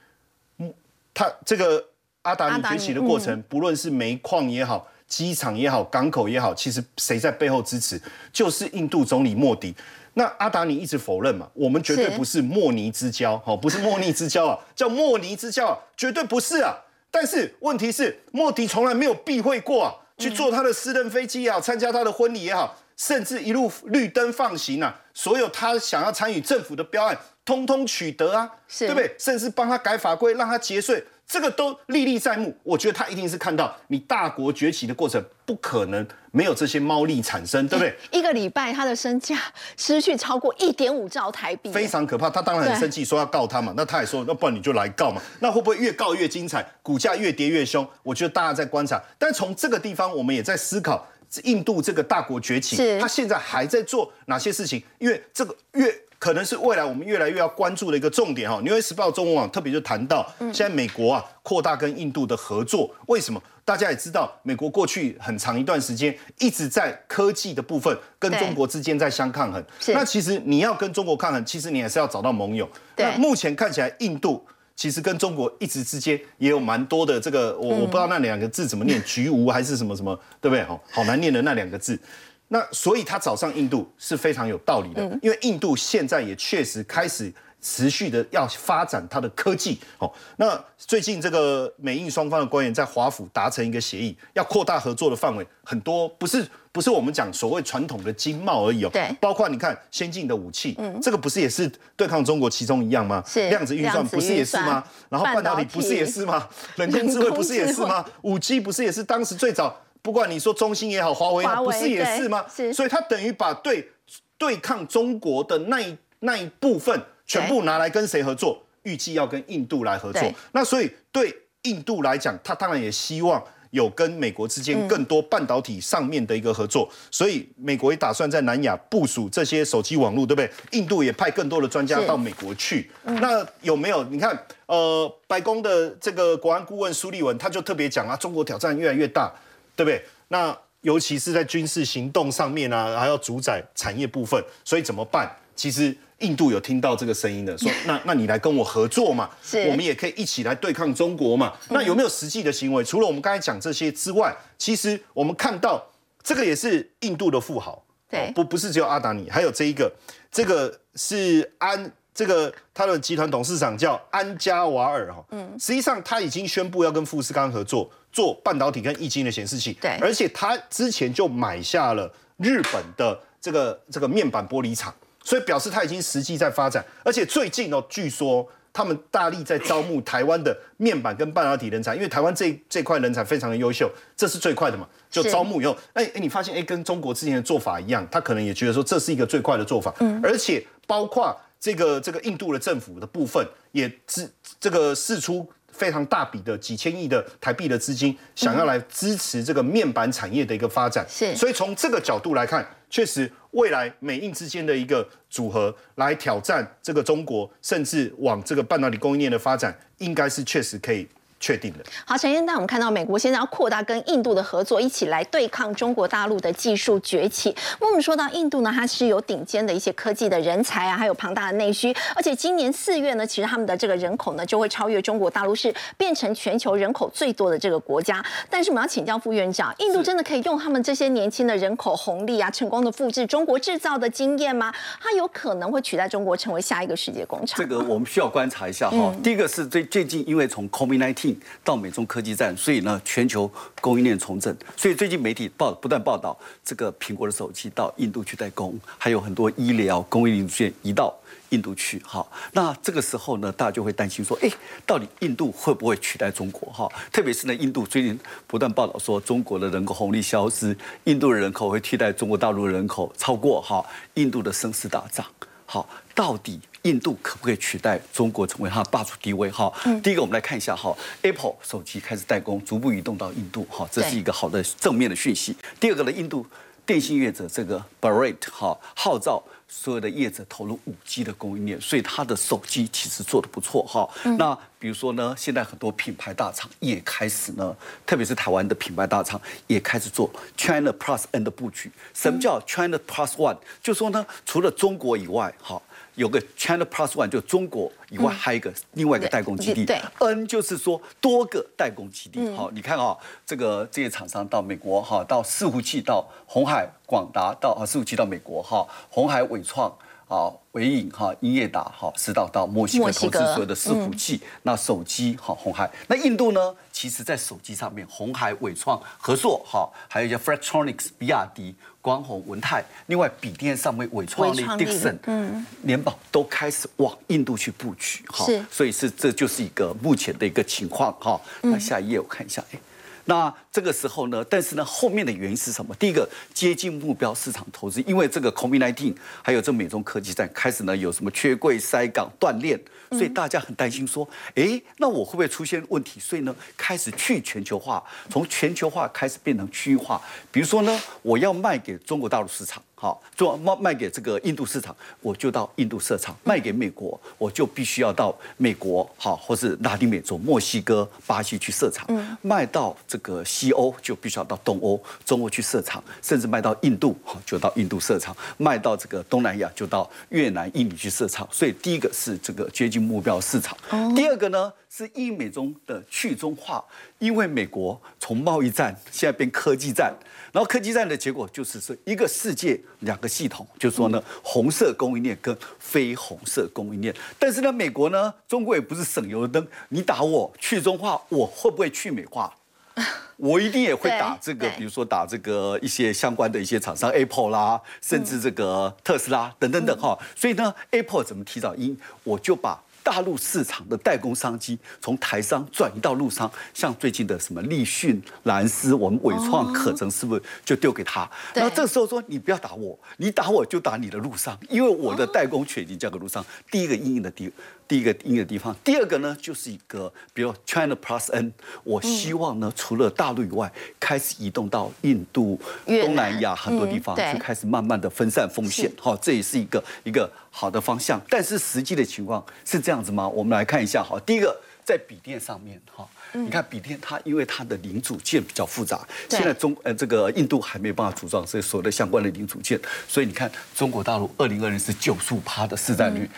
[0.59, 0.73] 嗯，
[1.13, 1.85] 他这个。
[2.25, 8.01] 阿达尼崛起的过程，不论是煤矿也好，机场也好，港口也好，其实谁在背后支持，
[8.33, 9.75] 就是印度总理莫迪。
[10.15, 16.75] 那阿达尼一直否认嘛，我们绝对不是莫尼之交，好，不是莫尼之交啊，叫莫尼之交啊，绝对不是啊。
[17.14, 29.14] 但是问题是，莫迪从来没有避讳过啊，去坐他的私人飞机也好，参加他的婚礼也好，甚至一路绿灯放行啊，所有他想要参与政府的标案，通通取得啊，对不对？
[29.16, 31.05] 甚至帮他改法规，让他节税。
[31.27, 37.97] 这个都历历在目，我觉得他一定是看到你大国崛起的过程，不可能没有这些猫腻产生，对不对？
[38.11, 39.37] 一个礼拜他的身价
[39.77, 42.29] 失去超过一点五兆台币，非常可怕。
[42.29, 43.73] 他当然很生气，说要告他嘛。
[43.77, 45.21] 那他也说，那不然你就来告嘛。
[45.41, 47.89] 那会不会越告越精彩，股价越跌越凶？
[48.03, 51.07] 我觉得大家在观察，但从这个地方，我们也在思考
[51.43, 54.83] 印度这个大国崛起，他现在还在做哪些事情？
[54.99, 56.04] 因为这个越。
[56.25, 58.59] 可能是未来我们越来越要关注的一个重点哈。
[58.63, 63.39] 纽约时报中文网特别就谈到，现在美国啊扩大跟印度的合作，为什么？
[63.63, 69.63] 大家也知道，美国过去很长一段时间一直在科技的部分跟中国之间在相抗衡。
[69.89, 72.67] 那其实你要跟中国抗衡，其实你还是要找到盟友。
[72.97, 74.43] 那目前看起来，印度
[74.75, 80.65] 其实跟中国一直之间也有蛮多的这个，我我不知道那两个字怎么念， 局无还是什么什么，对不对？
[80.65, 82.01] 好，好难念的那两个字。
[82.49, 89.81] 那所以他找上印度是非常有道理的，因为印度现在也确实开始持续的要发展它的科技。
[89.99, 103.25] 哦，那最近这个美印双方的官员在华府达成一个协议，要扩大合作的范围，很多不是不是我们讲所谓传统的经贸而已哦，对，包括你看先进的武器，嗯，这个不是也是对抗中国其中一样吗？
[103.27, 104.85] 是量子运算不是也是吗？
[105.09, 106.47] 然后半导体不是也是吗？
[106.77, 108.05] 人工智慧不是也是吗？
[108.21, 109.75] 五 G 不是也是当时最早？
[110.05, 112.45] 不管你说中兴也好，华为也好，不是也是吗？
[112.55, 113.88] 是，所以它等于把对
[114.37, 118.62] 对抗中国的那一那一部分全部拿来跟谁合作？
[118.83, 120.23] 预计要跟印度来合作。
[120.53, 126.87] 那所以对印度来讲，他当然也希望有跟美国之间更多半导体上面的一个合作。
[127.11, 130.51] 所以美国也打算在南亚部署这些手机网络，对不对？
[130.73, 132.90] 印度也派更多的专家到美国去。
[133.05, 134.05] 那有没有？
[134.05, 139.33] 你看，呃，白宫的这个国安顾问苏利文他就特别讲啊，中国挑战越来越大。
[139.77, 140.05] 对不对？
[140.29, 145.31] 那尤其是在军事行动上面啊，还要主宰产业部分，所以怎么办？
[145.57, 149.31] 其实印度有听到这个声音的， 说那那你来跟我合作嘛，
[149.69, 151.53] 我们也可以一起来对抗中国嘛。
[151.71, 152.85] 那有没有实际的行为？
[152.85, 155.85] 除了我们刚才讲这些之外，其实我们看到
[156.23, 159.93] 这个也是印度的富豪，对，不不是只有阿达尼，还有这一个，
[160.31, 161.93] 这个是安。
[162.14, 191.37] 这个他的集团董事长叫安加瓦尔哈，嗯，实际上他已经宣布要跟富士康合作做半导体跟液晶的显示器，对，而且他之前就买下了日本的这个这个面板玻璃厂，所以表示他已经实际在发展，而且最近哦，据说他们大力在招募台湾的面板跟半导体人才，因为台湾这这块人才非常的优秀，这是最快的嘛，就招募以后，哎哎，你发现哎，跟中国之前的做法一样，他可能也觉得说这是一个最快的做法，嗯，而且包括。
[191.64, 201.07] 这个这个印度的政府的部分也支这个释出非常大笔的几千亿的台币的资金，想要来支持这个面板产业的一个发展。
[201.09, 211.09] 是，所以从这个角度来看，确实未来美印之间的一个组合来挑战这个中国，甚至往这个半导体供应链的发展，应该是确实可以。
[211.45, 211.85] 确定的。
[212.07, 217.55] 好，陈先生，我们看到美国现在要扩大跟印度的合作，一起来对抗中国大陆的技术崛起。
[217.79, 228.25] 那我们说到印度呢，它是有顶尖的一些科技的人才啊，还有庞大的内需，而且今年四月呢，其实他们的这个人口呢就会超越中国大陆，是变成全球人口最多的这个国家。
[228.49, 234.73] 但是我们要请教副院长，印度真的可以用他们这些年轻的人口红利啊，成功的复制中国制造的经验吗？
[234.99, 237.61] 它有可能会取代中国成为下一个世界工厂？
[237.61, 239.15] 这个我们需要观察一下哈。
[239.23, 244.55] 第一个是最最近，因为从 COVID-19 到美中科技战，所以呢，全球供应链重整。
[244.77, 251.14] 所以最近媒体报不断报道，这个苹果的手机到印度去代工，还有很多医疗供应链移到。
[251.51, 254.51] 印度去哈，那这个时候呢，大家就会担心说，哎，
[254.85, 256.88] 到底印度会不会取代中国哈？
[257.12, 258.18] 特别是呢，印度最近
[258.49, 265.25] 不断报道说，中国的人口红利消失，印度的人口会替代中国大陆的人口超过哈，印度的生死大涨。
[265.64, 269.73] 好，到底印度可不可以取代中国成为它的霸主地位哈？
[270.03, 275.57] 第一个，我们来看一下哈，Apple 手机开始代工，逐步移动到印度哈，这是一个好的正面的讯息。
[275.81, 276.47] 第二个呢，印度
[276.85, 279.42] 电信业者这个 Bharat 哈号召。
[279.66, 284.09] 所有的业者投入五 G 的供应链，所以它的手机其实做的不错哈。
[284.38, 287.75] 那比如说呢，现在很多品牌大厂也开始呢，
[288.07, 291.90] 特别是台湾的品牌大厂也开始做 China Plus N 的布局。
[292.12, 293.57] 什么叫 China Plus One？
[293.83, 295.81] 就说呢，除了中国以外，哈。
[296.14, 299.85] 有个 China Plus One，就中国以外还有一个另外一个代工基地。
[299.85, 302.55] 对，N 就是说多个代工基地。
[302.55, 309.92] 好，你看啊，这个这些厂商到美国哈，到伺服器到红海、广达到啊伺服器到美国哈，红海、伟创
[310.29, 314.41] 啊、伟影哈、英业达哈，是到到墨西哥投资所有的伺服器。
[314.63, 315.91] 那手机哈，红海。
[316.09, 316.75] 那印度呢？
[316.93, 321.75] 其实在手机上面，红海、伟创、合作哈，还有一些 f r a c t r o n i c s 比亚迪。
[322.01, 331.41] 光弘、文泰，另外笔电上面伟创力、Dixon、嗯，联保都开始往印度去布局，哈，所以是这就是一个目前的一个情况，哈。
[331.63, 332.79] 那下一页我看一下，哎。
[333.27, 334.45] 那这个时候呢？
[334.45, 335.95] 但是呢，后面的原因是什么？
[335.97, 342.79] 第一个，接近目标市场投资，因为这个 COVID-19，还有这美中科技战开始呢，有什么缺柜、塞港、断链，
[343.11, 346.21] 所以大家很担心说，哎，那我会不会出现问题？
[346.21, 350.21] 所以呢，开始去全球化，从全球化开始变成区域化。
[350.53, 352.83] 比如说呢，我要卖给中国大陆市场。
[353.05, 362.09] 好，做卖卖给这个印度市场，我就到印度设厂；卖给美国，我就必须要到美国，好，或是拉丁美洲、墨西哥、巴西去设厂。
[362.40, 371.47] 卖到这个西欧，就必须要到东欧、中欧去设厂，甚至卖到印度，好，就到印度设厂；卖到这个东南亚，就到越南、印尼去设厂。
[371.53, 373.77] 所以，第一个是这个接近目标市场。
[374.17, 376.85] 第二个呢，是英美中的去中化，
[377.19, 380.15] 因为美国从贸易战现在变科技战。
[380.53, 387.13] 然后科技战的结果就是说，一个世界两个系统，就是说呢，红色供应链跟非红色供应链。
[387.41, 392.55] 但是呢，美国呢，中国也不是省油的灯，你打我去中化，我会不会去美化？
[393.37, 400.17] 我一定也会打这个，比如说打这个一些相关的一些厂商，Apple 啦，甚至这个特斯拉等等等哈。
[400.37, 402.81] 所以呢，Apple 怎么提早因，我就把。
[403.05, 411.31] 大陆市场的代工商机从台商转移到陆商，像最近的什么立讯、蓝思，我们伟创、可成是不是就丢给他？
[411.55, 416.45] 那这时候说你不要打我，你打我就打你的陆商，因为我的代工权已经交给陆商。
[416.71, 417.53] 第一个阴影的地。
[417.87, 423.70] 第一个硬的地方，第二个呢，就是一个，比如 China Plus N，我希望呢，除了大陆以外，
[424.01, 431.20] 开始移动到印度、东南亚很多地方，去开始慢慢的分散风险，好，这也是一个一个好的方向。
[431.29, 433.29] 但是实际的情况是这样子吗？
[433.29, 436.09] 我们来看一下，好，第一个在笔电上面，哈。
[436.35, 446.29] 你看比电，它因为它的零组件比较复杂，现在中呃这个印度还没有办法组装，所以所有的相关的零组件，所以你看中国大陆二零二零是九十五趴的市占率，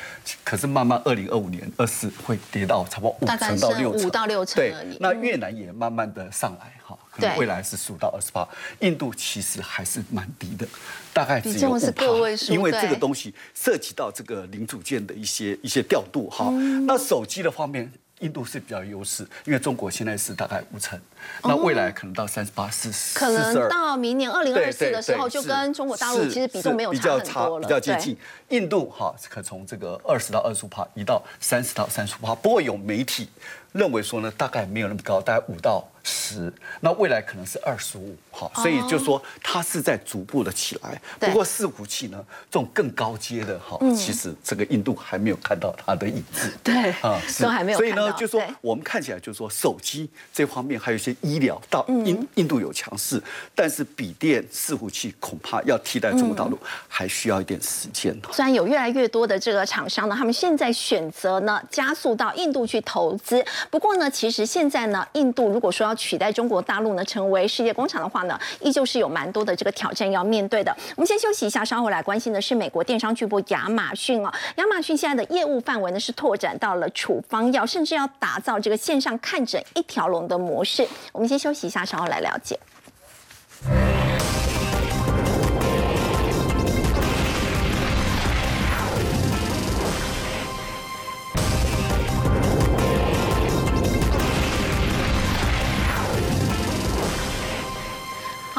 [0.45, 8.47] 可是慢慢二零二五年二四会跌到差不多五成到六成，五到六成对，那越南也慢慢的上来哈，可能未来是十五到二十八，
[8.81, 10.69] 印度其实还是蛮低的，
[11.15, 12.05] 大概只有五趴，
[12.51, 16.51] 因为这个东西涉及到这个零组件的一些一些调度哈。
[16.87, 17.91] 那手机的方面。
[18.21, 20.99] 印度是比较优势，因为中国现在是大概五成，
[21.43, 27.67] 那未来可能到三十八、四十、可能到明年二零二四的时候，就跟中国大陆其实比重没有差很多了。
[27.67, 28.17] 比较接近，
[28.49, 33.29] 印度哈可从这个二十到二十五帕移到三十到三十五帕，不过有媒体
[33.73, 35.87] 认为说呢，大概没有那么高，大概五到。
[36.07, 41.01] 十，那未来可能是二十五，好，所以就说它是在逐步的起来。
[41.19, 46.53] 不过伺服器呢，这种更高阶的，哈，其实这个印度还没有看到它的影子。
[46.63, 47.79] 对，啊，都还没有。
[47.79, 53.21] 所以呢，就说我们看起来，就说手机这方面还有一些医疗，到印印度有强势，
[53.55, 58.17] 但是笔电伺服器恐怕要替代中国大陆，还需要一点时间。
[58.33, 70.77] 虽然有越来越多的这个厂商呢，他们现在选择呢加速到印度去投资，不过呢，其实现在呢，印度如果说要取代中国大陆呢，成为世界工厂的话呢，依旧是有蛮多的这个挑战要面对的。
[70.95, 74.33] 我们先休息一下，稍后来关心的是美国电商巨擘亚马逊啊。
[74.57, 80.87] 亚马逊现在的业务范围呢是拓展到了处方药，甚至要打造这个线上看诊一条龙的模式。
[81.13, 82.59] 我们先休息一下，稍后来了解。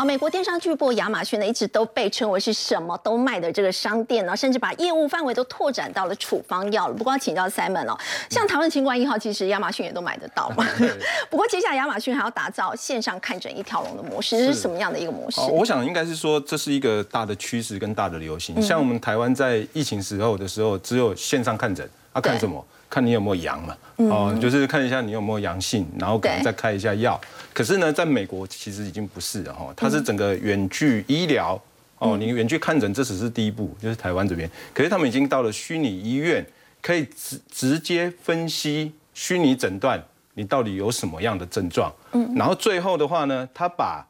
[0.06, 6.93] 美国电商巨擘亚马逊呢，一直都被称为是什么都卖的这个商店呢，甚至把业务范围都拓展到了处方药了。
[6.93, 7.98] 不过要请教 Simon 哦，
[8.30, 10.66] 像台湾清冠一号，其实亚马逊也都买得到嘛。
[11.30, 15.41] 不过接下来亚马逊还要打造线上看诊一条龙的模式，这是什么样的一个模式？
[15.52, 18.62] 我想应该是说这是一个大的趋势跟大的流行。
[18.62, 22.64] 像我们台湾在疫情时候的时候，只有线上看诊，啊看什么？
[22.89, 27.20] 看你有没有阳嘛，哦，就是看一下你有没有阳性，然后可能再开一下药。
[27.58, 31.60] 可是呢，在美国其实已经不是了哈，它是整个远距医疗
[31.97, 34.47] 哦，你远距看诊这只是第一步，就是台湾这边。
[34.76, 36.45] 可是他们已经到了虚拟医院，
[36.84, 39.99] 可以直直接分析虚拟诊断
[40.36, 44.08] 你到底有什么样的症状，嗯，然后最后的话呢，他把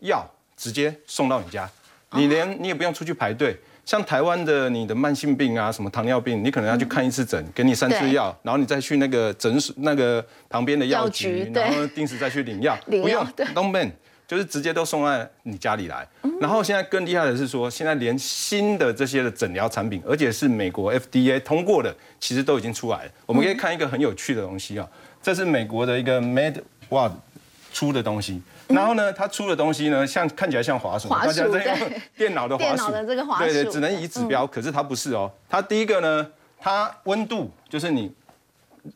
[0.00, 1.66] 药直接送到你家，
[2.12, 3.58] 你连你也不用出去排队。
[3.84, 13.90] 像台湾的你的慢性病啊，什么糖尿病，你可能要去看一次诊，给你三次药，然后你再去那个诊所那个旁边的药局，然后定时再去领药， 不用，don't man，
[14.28, 16.06] 就是直接都送到你家里来。
[16.40, 23.10] 然后现在更厉害的是说，现在连新的这些的诊疗产品，而且是美国 FDA 通过的，其实都已经出来了。
[23.26, 24.88] 我们可以看一个很有趣的东西啊，
[25.22, 27.12] 这是美国的一个 MedWard
[27.72, 28.40] 出的东西。
[28.70, 35.30] 然后呢，它出的东西呢，像看起来像滑鼠，大家在用 电脑的滑鼠，的这个滑鼠，对对，只能以指标，可是它不是哦。
[35.48, 36.26] 它第一个呢，
[36.58, 38.10] 它温度就是你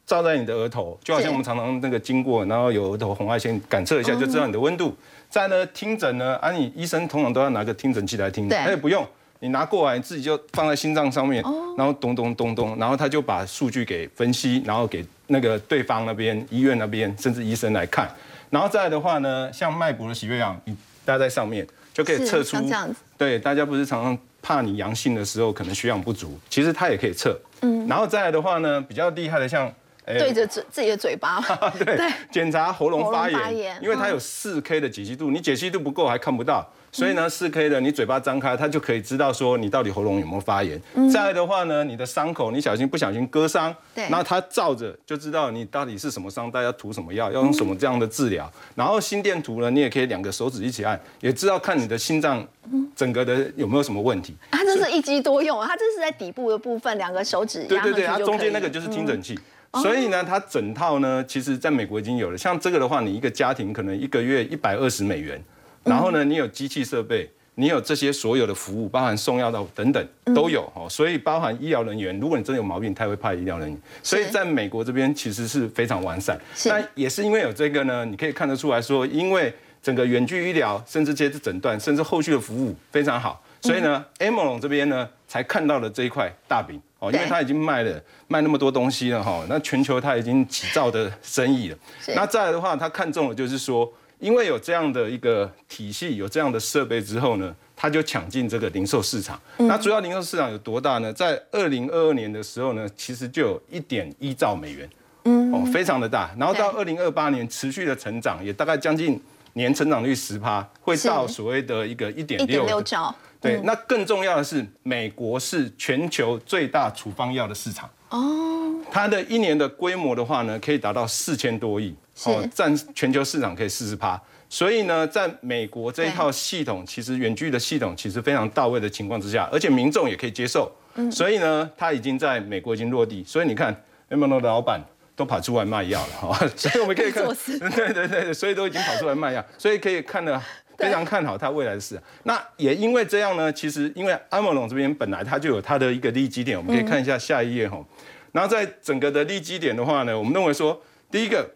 [0.06, 4.96] 照在你的额头，就好像我们常常那个经过，然后有额头红外线感测一下，就知道你的温度。
[5.28, 9.04] 再呢，听诊呢，啊，你医生通常都要拿个听诊器来听，他也不用，
[9.40, 11.42] 你拿过来你自己就放在心脏上面，
[11.76, 18.08] 然后咚咚咚咚，然后他就把数据给分析，然后给那个对方那边医院那边甚至医生来看。
[18.51, 22.57] 然后再来的话呢，像脉搏的喜悦氧，你搭在上面就可以测出。
[22.62, 22.97] 这样子。
[23.18, 27.38] 对，大家不是常常怕你阳性的时候可能血氧不足，其实它也可以测。
[27.62, 27.86] 嗯。
[27.86, 29.72] 然后再来的话呢，比较厉害的像。
[30.07, 31.40] 对着嘴自己的嘴巴。
[31.82, 31.99] 对。
[32.30, 36.70] 检查喉咙发炎，因为它有四 K 的解析度，你解析度不够还看不到。
[36.95, 40.80] 所以呢，四 K 的你嘴巴张开，它就可以知道说你到底喉咙有没有发炎。
[41.12, 48.49] 再来的话呢，你的伤口你小心不小心割伤，对，那它照着就知道你到底是什么伤，大家涂什么药，要用什么这样的治疗。
[48.76, 52.47] 然后心电图呢，你也可以两个手指一起按，也知道看你的心脏
[52.95, 54.36] 整个的有没有什么问题。
[54.53, 59.36] 它这是一机多用啊，它这是在底部的部分，两个手指对对对，它中间那个就是听诊器。
[59.82, 62.38] 所以呢，它整套呢，其实在美国已经有了。
[62.38, 65.42] 像这个的话，你一个家庭可能一个月一百二十美元，
[65.85, 67.30] 然后呢，你有机器设备。
[67.57, 73.80] 你有这些所有的服务，包含送药到等等都有哈，所以包含医疗人员，如果你真的有毛病，他会派医疗人员。
[74.03, 76.37] 所以在美国这边其实是非常完善。
[76.64, 91.78] 那也是因为有这个呢，你可以看得出来说，因为整个远距医疗，甚至接着诊断，甚至后续的服务非常好，所以呢 a m o n 这边呢才看到了这一块大饼哦，因为他已经卖了卖那么多东西了哈，那全球他已经几兆的生意了。
[92.16, 93.89] 那再来的话，他看中的就是说。
[94.24, 99.38] 因为有这样的一个体系，有这样的设备之后呢，他就抢进这个零售市场。
[99.58, 101.12] 那主要零售市场有多大呢？
[101.12, 104.88] 在二零二二年的时候呢，其实就有一点一兆美元，
[105.24, 106.34] 嗯，哦，非常的大。
[106.38, 109.20] 然后到二零二八年持续的成长，也大概将近
[109.52, 113.14] 年成长率十趴，会到所谓的一个一点六兆。
[113.42, 117.90] 对，那更重要的是，美国是全球最大处方药的市场。
[118.08, 121.94] 哦，它的一年的规模的话呢，可以达到四千多亿。
[122.24, 130.70] 哦，占全球市场可以四十趴，所以呢，在美国这一套系统，其实远距的系统其实非常到位的情况之下，而且民众也可以接受，
[131.10, 133.24] 所以呢，它已经在美国已经落地。
[133.24, 133.74] 所以你看
[134.08, 134.80] m o n o 的老板
[135.16, 137.26] 都跑出来卖药了哈， 所以我们可以看，
[137.74, 140.40] 对对对，所以都已经跑出来卖药，所以可以看得
[140.78, 142.00] 非常看好它未来的事。
[142.22, 147.84] 那也因为这样呢，其实因为阿莫龙这边本来它就有它的一个利基点，我们可以看一下下一页哈。
[148.30, 151.50] 然后在整个的利基点的话呢，我们认为说，第一个。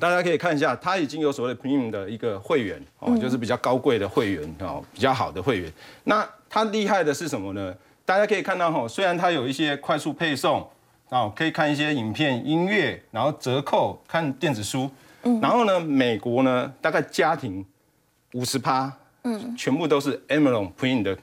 [0.00, 5.72] 大家可以看一下，它已经有所谓的 Premium 的一个会员哦，就是比较高贵的会员哦，比较好的会员。
[6.04, 7.74] 那它厉害的是什么呢？
[8.04, 10.68] 大家可以看到哈，虽然它有一些快速配送
[11.08, 14.90] 哦，可以看一些影片、音乐，然后折扣看电子书。
[15.22, 15.40] 嗯。
[15.40, 17.64] 然后呢，美国呢，大概家庭
[18.32, 18.92] 五十趴，
[19.22, 21.16] 嗯，全部都是 Amazon Premium 的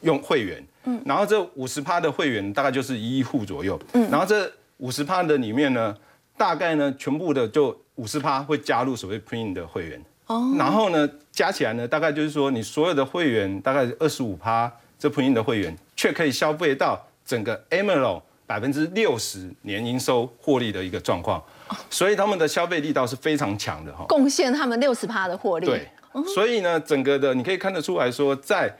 [0.00, 0.66] 用会员。
[0.84, 1.00] 嗯。
[1.04, 3.78] 然后这五十趴的会员大概就是一亿户左右。
[3.92, 4.10] 嗯。
[4.10, 5.94] 然后这五十趴的里面呢，
[6.36, 21.44] 大概呢，全部的就五十趴会加入所谓 Premium 的会员，哦，然后呢，加起来呢，大概就是说，你所有的会员大概二十五趴，这 Premium 的会员却可以消费到整个 Amazon 百分之六十年营收获利的一个状况，
[21.90, 25.66] 所以他们的消费力道是非常强的哈，贡献他们六十趴的获利。
[25.66, 25.86] 对，
[26.34, 28.74] 所以呢，整个的你可以看得出来说，在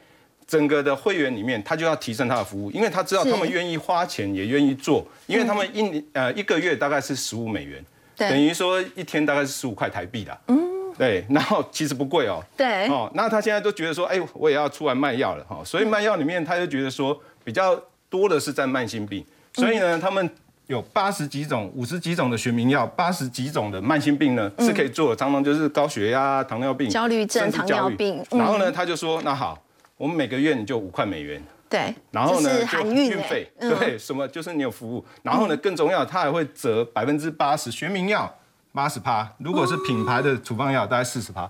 [0.46, 7.84] 整个的会员里面，他就要提升他的服务，因为他知道他们愿意花钱，也愿意做，因为他们一呃一个月大概是十五美元。
[8.28, 10.58] 等于说一天大概是十五块台币的，嗯，
[10.98, 12.42] 对， 然后其实不贵哦。
[12.56, 12.86] 对。
[12.88, 20.28] 哦，那他现在都觉得说，哎，我也要出来卖药了哈，所以卖药里面他就觉得说比较多的是在慢性病，所以呢，他们
[20.66, 28.38] 有八十几种、五十几种的学名药，八十几种的慢性病呢是可以做的，常常就是高血压、糖尿病、焦虑症糖尿病嗯。
[28.38, 29.60] 然后呢，他就说，那好，
[29.96, 31.42] 我们每个月你就五块美元。
[31.70, 38.30] 对，然后呢，是就含运欸费，嗯对，什么就是你有服务，然后呢，更重要，它还会折百分之八十，学名药
[38.72, 41.48] 八十趴，如果是品牌的处方药，大概四十趴。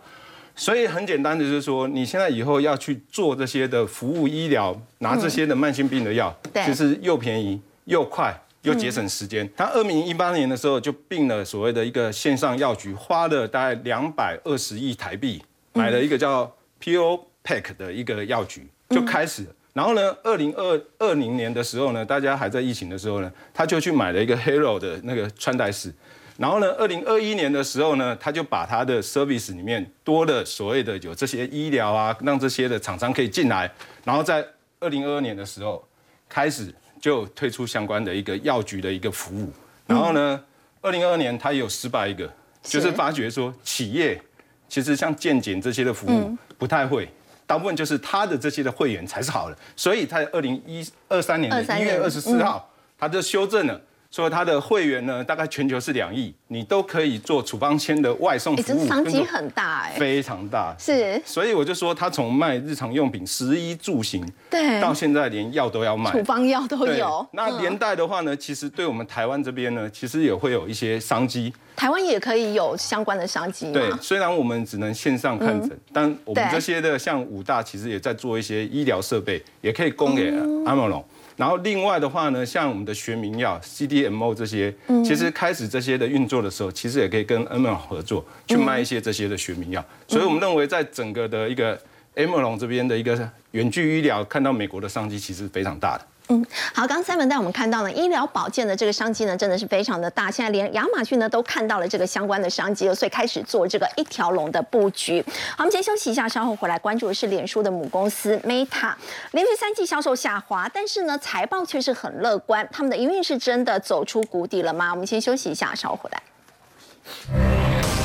[0.55, 8.39] 所以很简单的就是说，你现在以后要去做这些的服务医疗，拿这些的慢性病的药，对其实又便宜又快。
[8.63, 9.49] 又节省时间。
[9.57, 15.43] 他二零一八年的时候就并了所谓的一个线上药局，花了大概两百二十亿台币，
[15.73, 16.45] 买了一个叫
[16.79, 19.49] PO Pack 的一个药局，就开始了。
[19.73, 25.93] 然后呢，二零二二零年的时候呢，大家还在疫情的时候呢，他就去买了一个 Hero 的那个穿戴式。
[26.37, 33.71] 然后呢，二零二一年的时候呢，他就把他的 service 里面多的所谓的有这些医疗啊，让这些的厂商可以进来。
[34.05, 34.45] 然后在
[34.81, 35.87] 二零二二年的时候，
[36.29, 39.53] 开始就推出相关的一个药局的一个服务。
[39.87, 40.43] 然后呢，
[40.81, 42.29] 二零二二年他也有失败一个，
[42.63, 44.21] 就是发觉说企业
[44.69, 47.09] 其实像健检这些的服务不太会。
[47.51, 51.81] 大部分就是他的这些的会员才是好的，所以在二零一二三年的23年。
[51.81, 53.81] 一月二十四号，他就修正了，
[54.11, 58.57] 说他的会员呢大概全球是两亿，你都可以做处方签的外送
[58.87, 60.75] 商机很大哎，非常大。
[60.79, 67.25] 是，所以我就说，他从卖日常用品、食衣住行，对到现在连药都要卖，处方药都有。
[67.33, 71.53] 那连带的话呢，其实对我们台湾这边呢，其实也会有一些商机。
[71.77, 73.99] 台湾也可以有相关的商机对，吗？
[74.03, 80.35] 虽然我们只能线上看诊，但我们对这些的像武大，其实也在做一些医疗设备，也可以供给
[80.67, 81.03] 阿莫龙。
[81.41, 89.83] 然后另外的话呢，像我们的学名药 CDMO 这些，其实开始这些的运作的时候，其实也可以跟 M 龙合作，去卖一些这些的学名药。
[90.07, 91.81] 所以我们认为，在整个的一个
[92.15, 96.05] M 龙这边的一个远距医疗，看到美国的商机其实非常大的。
[96.31, 100.31] 嗯好，刚刚三文带我们看到呢，医疗保健的这个商机呢，真的是非常的大。
[100.31, 105.21] 现在连亚马逊呢都看到了这个相关的商机了，所以开始做这个一条龙的布局。
[105.57, 108.95] 好，我们先休息一下，稍后回来关注的是脸书的母公司 Meta，
[109.33, 112.69] 连续三季销售下滑，但是呢财报却是很乐观。
[112.71, 114.93] 他们的营运是真的走出谷底了吗？
[114.93, 118.00] 我们先休息一下，稍后回来。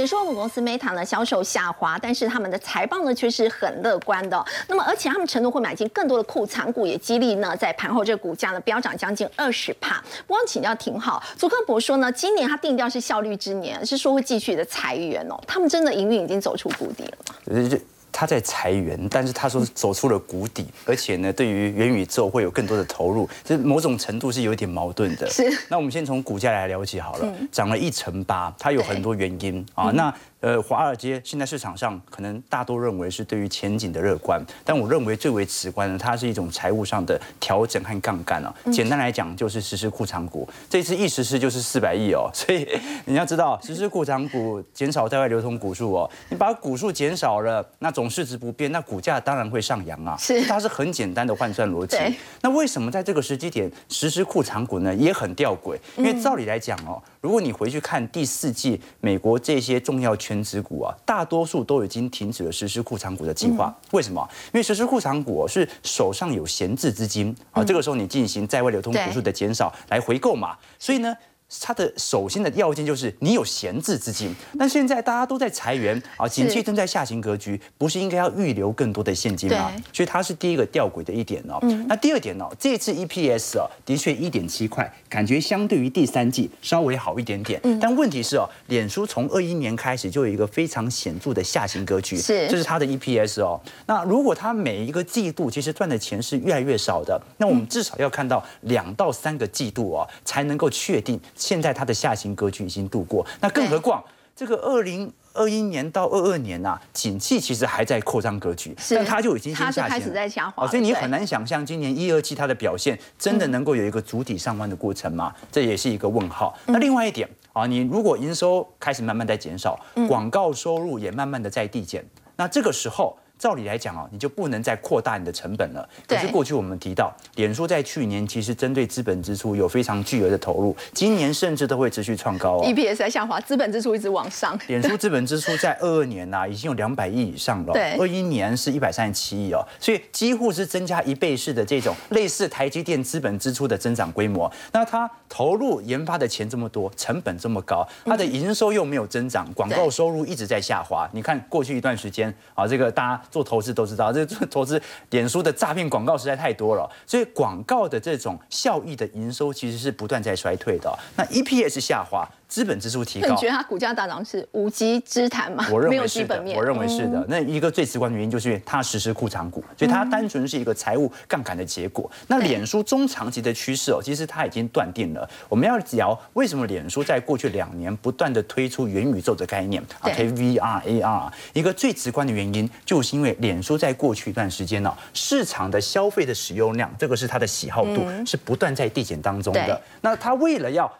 [0.00, 10.02] 脸书母公司 Meta 呢销售下滑，但是他们的财报呢却是很乐观的、那么而且他们承诺会买进更多的库藏股，也激励呢在盘后这个股价呢飙涨将近二十帕。
[10.26, 15.38] 不过请教挺好，祖克伯说呢，今年他定调是效率之年，是说会继续的裁员哦。
[15.46, 17.78] 他们真的营运已经走出谷底了吗？
[18.12, 25.28] 他在裁员，但是他说走出了谷底，而且呢，对于元宇宙会有更多的投入，这某种程度是有一点矛盾的。
[25.30, 29.90] 是那我们先从股价来了解好了，涨了一成八，它有很多原因啊。
[29.90, 38.54] 那呃，华尔街现在市场上可能大多认为是对于前景的乐观，但我认为最为直观的，它是一种财务上的调整和杠杆啊。
[38.72, 42.66] 简单来讲，就是实施库藏股，这次一实施就是四百亿哦， 所以
[43.04, 50.16] 你要知道，实施库藏股减少在外流通股数哦，你把股数减少了，那总市值不变，那股价当然会上扬啊。
[50.18, 51.98] 是它是很简单的换算逻辑。
[52.40, 54.94] 那为什么在这个时机点实施库藏股呢？
[54.94, 63.74] 也很吊诡，因为照理来讲哦，如果你回去看第四季美国这些重要全职股啊，大多数都已经停止了实施库藏股的计划。
[63.90, 64.26] 为什么？
[64.46, 71.14] 因为实施库藏股、哦、是手上有闲置资金啊，这个时候你进行在外流通股数的减少来回购嘛，所以呢。
[71.60, 79.72] 它的首先的要件就是你有闲置资金，那现在大家都在裁员啊，景气正在下行格局，不是应该要预留更多的现金吗？
[79.92, 81.58] 所以它是第一个吊诡的一点哦。
[81.88, 87.60] 那第二点哦，这次 EPS 哦，的确一点七块，感觉相对于第三季稍微好一点点。
[87.80, 93.60] 但问题是哦，脸书从二一年开始就有一个非常显著的下行格局，是这是它的 EPS 哦。
[93.86, 103.26] 那如果它每一个季度其实赚的钱是越来越少的，那我们至少要看到两到三个季度哦，才能够确定现在它的下行格局已经度过。
[103.40, 104.00] 那更何况
[104.36, 105.12] 这个二零。
[105.32, 115.32] 二一年到二二年呐、啊，景气其实还在扩张格局，但它就已经先下行了它是开始在下滑哦所以你很难想象今年一二季它的表现真的能够有一个主体上弯的过程吗？
[115.52, 116.58] 这也是一个问号。
[116.66, 119.78] 那另外一点啊，你如果营收开始慢慢在减少，
[120.08, 123.16] 广告收入也慢慢的在递减，那这个时候。
[123.40, 125.88] 照理来讲哦，你就不能再扩大你的成本了。
[126.06, 132.64] 可是过去我们提到，脸书在去年其实针对资本支出有非常巨额的投入，今年甚至都会持续创高哦。
[132.66, 134.58] EPS 在下滑，资本支出一直往上。
[134.66, 144.52] 脸书资本支出在二二年呐、 已经有两百亿以上了，对二一年是一百三十七亿哦，所以几乎是增加一倍式的这种类似台积电资本支出的增长规模。
[144.72, 151.08] 那它投入研发的钱这么多，成本这么高，它的营收又没有增长，广告收入一直在下滑。
[151.14, 163.46] 你看过去一段时间啊，这个大家做投资都知道， 这做投资脸书的诈骗广告实在太多了，所以广告的这种效益的营收其实是不断在衰退的、那 EPS 下滑，资本支出提高那你觉。
[163.46, 165.64] 得它股价大涨是无稽之谈吗？
[165.70, 166.42] 我认为是的。
[166.54, 167.26] 我认为是嗯的。
[167.28, 172.10] 那一个最直观的原因就是因为它实施库藏股，所以它单纯是一个财务杠杆的结果。
[172.26, 175.28] 那对脸书中长期的趋势哦，其实它已经断定了。
[175.48, 189.80] 我们要聊为什么脸书在过去两年不断的推出元宇宙的概念啊，对推 VR、AR，一个最直观的原因就是因为脸书在过去一段时间呢、市场的消费的使用量，这个是它的喜好度，是不断在递减当中的。
[190.00, 190.90] 那它为了要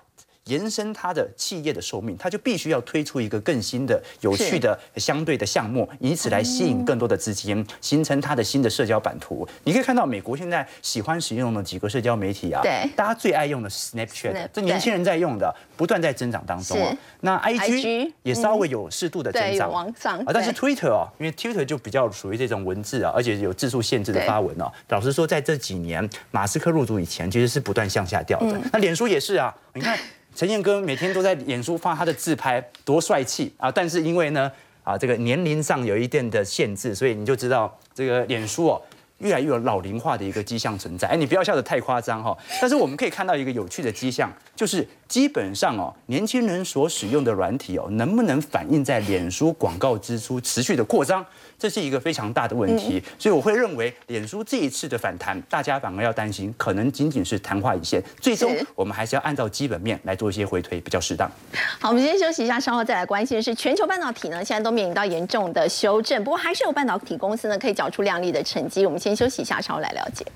[0.45, 9.47] 延伸它的企业的寿命，它就必须要推出一个更新的、有趣的、相对的项目，以此来吸引更多的资金，形成它的新的社交版图。
[9.65, 16.97] 你可以看到，美国现在喜欢使用的几个社交媒体啊，对大家最爱用的 Snapchat，这年轻人在用的，不断在增长当中啊。
[17.21, 19.71] 那 IG 也稍微有适度的增长。
[19.71, 24.73] 往上啊，但是 Twitter 哦，因为 Twitter 就比较属于这种文字啊，而且有字数限制的对发文哦。
[24.89, 28.47] 老实说，在这几年马斯克入主以前，其实是不断向下掉的。
[28.47, 29.99] 嗯那脸书也是啊，你看
[30.35, 33.71] 陈彦哥每天都在演出发他的自拍，多帅气啊！
[33.71, 34.51] 但是因为呢
[34.85, 38.83] 啊这个年龄上有一定的限制，所以你就知道这个脸书哦。
[39.21, 42.37] 越来越有老龄化的一个迹象存在，哎，你不要笑得太夸张哈。
[42.61, 51.25] 但是我们可以看到一个有趣的迹象，就是基本上哦，年轻人所使用的软体哦，能不能反映在脸书广告支出持续的扩张，
[51.59, 53.03] 这是一个非常大的问题。
[53.19, 61.31] 所以我会认为，脸书这一次的反弹，大家反而要担心，可能仅仅是昙花一现，最终我们还是要按照基本面来做一些回推，比较适当。
[61.79, 68.87] 好，我们先休息一下，稍后再来关心的是全球半导体呢，现在都面临到严重的修正，不过还是有半导体公司呢可以缴出亮丽的成绩。
[68.87, 70.27] 我们先休息一下，稍后来了解。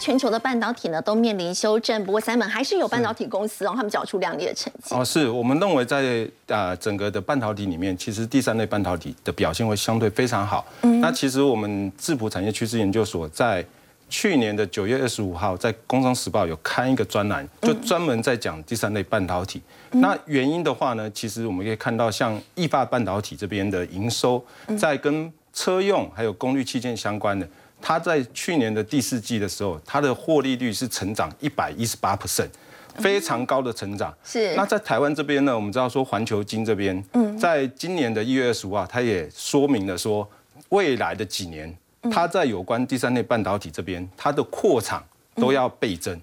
[0.00, 4.94] 全球的半导体呢都面临修正，不过三门还是有半导体公司哦，他们缴出亮丽的成绩。
[4.94, 10.66] 哦，是我们认为在啊整个的半导体里面，其实第三类半导体的表现会相对非常好。
[11.00, 13.64] 那其实我们智普产业趋势研究所在
[14.08, 19.60] 去年的九月二十五号，在《工商时报》有刊一个专栏，就专门在讲第三类半导体。
[19.90, 24.42] 那原因的话呢，其实我们可以看到，像易发半导体这边的营收，
[24.78, 27.46] 在跟车用还有功率器件相关的。
[27.80, 32.48] 它在去年的第四季的时候，它的获利率是成长一百一十八 percent，
[32.96, 34.14] 非常高的成长。
[34.24, 40.28] 是那在台湾这边呢，我们知道说环球金这边，嗯在今年的一月二十五号，它也说明了说，
[40.68, 41.74] 未来的几年，
[42.12, 45.02] 它在有关第三类半导体这边，它的扩厂
[45.36, 46.20] 都要倍增。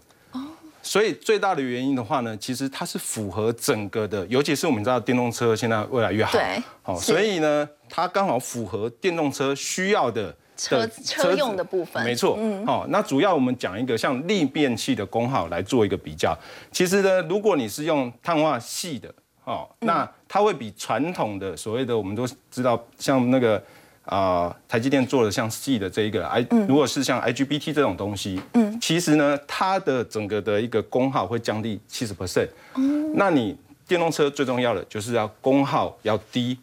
[0.84, 16.38] 所以最大的原因的话呢，其实它是符合整个的，尤其是我们知道电动车现在越来越好，对好，所以呢，它刚好符合电动车需要的车的车用的部分没错，哦，那主要我们讲一个像逆变器的功耗来做一个比较。
[16.72, 23.64] 其实呢，如果你是用碳化系的，哦，那它会比传统的所谓的我们都知道像那个。
[24.10, 32.48] 啊、台积电做的像细的这一个 I，、如果是像 IGBT 这种东西，嗯，其实呢，它的整个的一个功耗会降低七十 percent。
[33.16, 36.58] 那你电动车最重要的就是要功耗要低，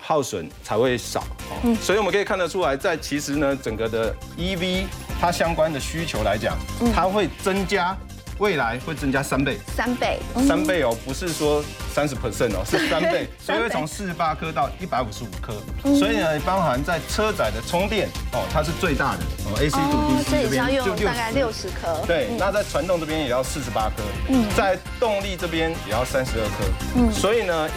[0.00, 1.20] 耗损才会少。
[1.50, 1.76] 哦。
[1.80, 4.84] 所以我们可以看得出来，在其实呢，整个的 EV
[5.20, 6.56] 它相关的需求来讲，
[6.94, 7.96] 它会增加，
[8.38, 9.58] 未来会增加三倍。
[9.76, 11.64] 三倍，三倍哦，不是说
[11.94, 15.54] 三十 percent 哦，是 三倍，所以会从四十八颗到一百五十五颗，
[15.96, 22.04] 所以呢，包含在车载的充电哦，它是最大的哦，AC 哦 to，DC 这边就用大概六十颗。
[22.06, 24.44] 对，那在传动这边也要四十八颗，嗯。
[24.56, 26.64] 在动力这边也要三十二颗，
[26.96, 27.12] 嗯。
[27.12, 27.68] 所以呢，